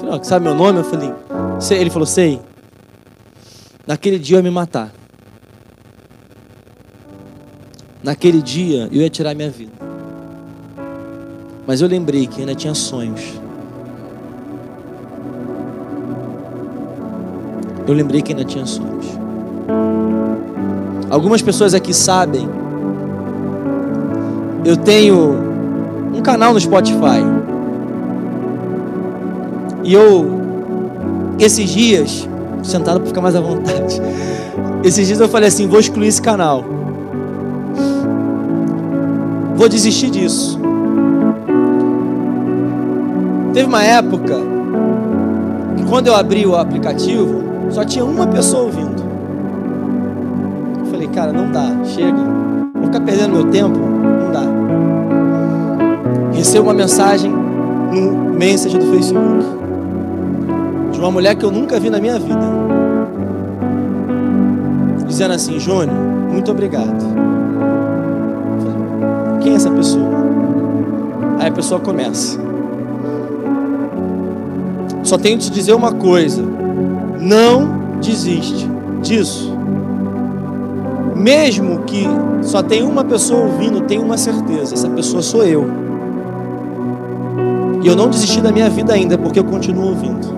falei, 0.00 0.18
oh, 0.18 0.24
sabe 0.24 0.46
meu 0.46 0.54
nome? 0.54 0.78
Eu 0.78 0.84
falei, 0.84 1.12
sei. 1.58 1.78
Ele 1.78 1.90
falou, 1.90 2.06
sei. 2.06 2.40
Naquele 3.86 4.18
dia 4.18 4.36
eu 4.36 4.38
ia 4.38 4.42
me 4.42 4.50
matar. 4.50 4.90
Naquele 8.02 8.40
dia 8.40 8.88
eu 8.90 9.02
ia 9.02 9.10
tirar 9.10 9.34
minha 9.34 9.50
vida. 9.50 9.72
Mas 11.66 11.80
eu 11.82 11.88
lembrei 11.88 12.26
que 12.26 12.40
ainda 12.40 12.54
tinha 12.54 12.74
sonhos. 12.74 13.20
Eu 17.86 17.94
lembrei 17.94 18.22
que 18.22 18.32
ainda 18.32 18.44
tinha 18.44 18.64
sonhos. 18.64 19.06
Algumas 21.10 21.42
pessoas 21.42 21.74
aqui 21.74 21.92
sabem. 21.92 22.48
Eu 24.64 24.76
tenho 24.76 25.34
um 26.14 26.22
canal 26.22 26.54
no 26.54 26.60
Spotify. 26.60 27.20
E 29.84 29.92
eu, 29.92 30.40
esses 31.38 31.68
dias, 31.68 32.28
sentado 32.62 33.00
para 33.00 33.08
ficar 33.08 33.20
mais 33.20 33.34
à 33.36 33.40
vontade. 33.40 34.00
Esses 34.82 35.06
dias 35.06 35.20
eu 35.20 35.28
falei 35.28 35.48
assim: 35.48 35.66
vou 35.66 35.78
excluir 35.78 36.08
esse 36.08 36.22
canal 36.22 36.79
vou 39.60 39.68
desistir 39.68 40.08
disso. 40.08 40.58
Teve 43.52 43.68
uma 43.68 43.84
época 43.84 44.36
que 45.76 45.84
quando 45.84 46.06
eu 46.06 46.16
abri 46.16 46.46
o 46.46 46.56
aplicativo, 46.56 47.42
só 47.68 47.84
tinha 47.84 48.02
uma 48.02 48.26
pessoa 48.26 48.62
ouvindo. 48.62 49.02
Eu 50.78 50.86
falei, 50.86 51.08
cara, 51.08 51.30
não 51.30 51.52
dá, 51.52 51.84
chega. 51.84 52.16
Vou 52.74 52.84
ficar 52.86 53.00
perdendo 53.02 53.34
meu 53.34 53.50
tempo? 53.50 53.78
Não 53.78 54.32
dá. 54.32 54.44
Recebo 56.32 56.68
uma 56.68 56.74
mensagem 56.74 57.30
no 57.30 58.32
message 58.38 58.78
do 58.78 58.86
Facebook 58.86 59.44
de 60.90 61.00
uma 61.00 61.10
mulher 61.10 61.34
que 61.34 61.44
eu 61.44 61.50
nunca 61.50 61.78
vi 61.78 61.90
na 61.90 62.00
minha 62.00 62.18
vida. 62.18 62.48
Dizendo 65.06 65.34
assim, 65.34 65.60
Júnior, 65.60 65.94
muito 66.30 66.50
obrigado 66.50 67.29
quem 69.40 69.52
é 69.52 69.56
essa 69.56 69.70
pessoa? 69.70 70.08
Aí 71.38 71.48
a 71.48 71.52
pessoa 71.52 71.80
começa. 71.80 72.38
Só 75.02 75.16
tenho 75.18 75.38
que 75.38 75.44
te 75.44 75.50
dizer 75.50 75.72
uma 75.72 75.92
coisa: 75.92 76.42
não 77.18 77.96
desiste 78.00 78.68
disso. 79.02 79.56
Mesmo 81.16 81.80
que 81.80 82.06
só 82.42 82.62
tem 82.62 82.82
uma 82.82 83.04
pessoa 83.04 83.46
ouvindo, 83.46 83.80
tenha 83.82 84.00
uma 84.00 84.16
certeza: 84.16 84.74
essa 84.74 84.88
pessoa 84.88 85.22
sou 85.22 85.44
eu. 85.44 85.66
E 87.82 87.86
eu 87.86 87.96
não 87.96 88.08
desisti 88.08 88.40
da 88.40 88.52
minha 88.52 88.68
vida 88.68 88.92
ainda, 88.92 89.16
porque 89.16 89.38
eu 89.38 89.44
continuo 89.44 89.88
ouvindo. 89.88 90.28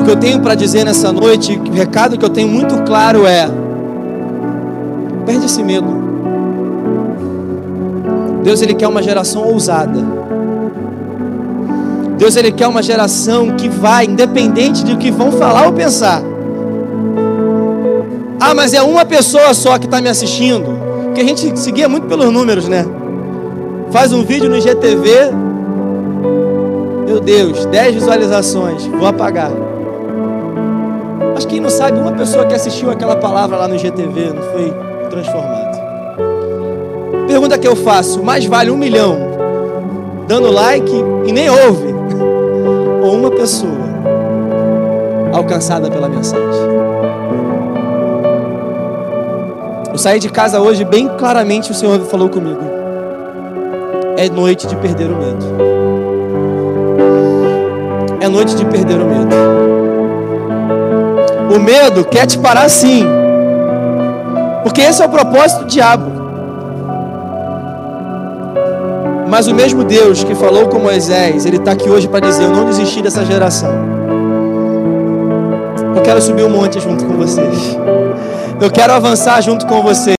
O 0.00 0.04
que 0.04 0.10
eu 0.10 0.16
tenho 0.16 0.40
para 0.40 0.54
dizer 0.54 0.84
nessa 0.84 1.12
noite, 1.12 1.58
o 1.58 1.72
recado 1.72 2.16
que 2.16 2.24
eu 2.24 2.30
tenho 2.30 2.48
muito 2.48 2.82
claro 2.84 3.26
é: 3.26 3.48
perde 5.26 5.44
esse 5.44 5.62
medo. 5.62 6.06
Deus 8.42 8.62
ele 8.62 8.74
quer 8.74 8.86
uma 8.86 9.02
geração 9.02 9.42
ousada. 9.42 9.98
Deus 12.16 12.36
ele 12.36 12.52
quer 12.52 12.68
uma 12.68 12.82
geração 12.82 13.56
que 13.56 13.68
vai, 13.68 14.06
independente 14.06 14.84
do 14.84 14.96
que 14.96 15.10
vão 15.10 15.32
falar 15.32 15.66
ou 15.66 15.72
pensar. 15.72 16.22
Ah, 18.40 18.54
mas 18.54 18.72
é 18.72 18.80
uma 18.80 19.04
pessoa 19.04 19.52
só 19.52 19.76
que 19.78 19.86
está 19.86 20.00
me 20.00 20.08
assistindo. 20.08 20.78
Porque 21.06 21.20
a 21.20 21.24
gente 21.24 21.58
seguia 21.58 21.88
muito 21.88 22.06
pelos 22.06 22.32
números, 22.32 22.68
né? 22.68 22.86
Faz 23.90 24.12
um 24.12 24.24
vídeo 24.24 24.48
no 24.48 24.60
GTV. 24.60 25.32
Meu 27.06 27.18
Deus, 27.20 27.66
10 27.66 27.94
visualizações. 27.96 28.86
Vou 28.86 29.06
apagar. 29.06 29.50
Mas 31.34 31.44
quem 31.44 31.60
não 31.60 31.68
sabe, 31.68 31.98
uma 31.98 32.12
pessoa 32.12 32.46
que 32.46 32.54
assistiu 32.54 32.90
aquela 32.90 33.16
palavra 33.16 33.56
lá 33.56 33.68
no 33.68 33.76
GTV 33.76 34.32
não 34.32 34.42
foi 34.52 34.85
transformado. 35.06 35.76
Pergunta 37.26 37.58
que 37.58 37.66
eu 37.66 37.76
faço: 37.76 38.22
mais 38.22 38.44
vale 38.44 38.70
um 38.70 38.76
milhão 38.76 39.18
dando 40.26 40.50
like 40.50 40.92
e 41.26 41.32
nem 41.32 41.48
ouve? 41.50 41.94
Ou 43.02 43.14
uma 43.14 43.30
pessoa 43.30 43.86
alcançada 45.32 45.90
pela 45.90 46.08
mensagem? 46.08 46.76
Eu 49.92 49.98
saí 49.98 50.18
de 50.18 50.28
casa 50.28 50.60
hoje 50.60 50.84
bem 50.84 51.08
claramente 51.16 51.70
o 51.70 51.74
Senhor 51.74 51.98
falou 52.00 52.28
comigo. 52.28 52.60
É 54.18 54.28
noite 54.28 54.66
de 54.66 54.76
perder 54.76 55.10
o 55.10 55.16
medo. 55.16 55.46
É 58.20 58.28
noite 58.28 58.54
de 58.54 58.64
perder 58.64 58.96
o 59.00 59.06
medo. 59.06 59.34
O 61.54 61.58
medo 61.58 62.04
quer 62.04 62.26
te 62.26 62.38
parar 62.38 62.68
sim. 62.68 63.04
Porque 64.66 64.80
esse 64.80 65.00
é 65.00 65.06
o 65.06 65.08
propósito 65.08 65.60
do 65.60 65.66
diabo. 65.66 66.10
Mas 69.28 69.46
o 69.46 69.54
mesmo 69.54 69.84
Deus 69.84 70.24
que 70.24 70.34
falou 70.34 70.66
com 70.66 70.80
Moisés, 70.80 71.46
Ele 71.46 71.58
está 71.58 71.70
aqui 71.70 71.88
hoje 71.88 72.08
para 72.08 72.18
dizer: 72.18 72.42
Eu 72.42 72.50
não 72.50 72.64
desisti 72.64 73.00
dessa 73.00 73.24
geração. 73.24 73.70
Eu 75.94 76.02
quero 76.02 76.20
subir 76.20 76.42
um 76.42 76.50
monte 76.50 76.80
junto 76.80 77.04
com 77.04 77.16
vocês. 77.16 77.78
Eu 78.60 78.68
quero 78.68 78.92
avançar 78.92 79.40
junto 79.40 79.68
com 79.68 79.82
vocês. 79.82 80.16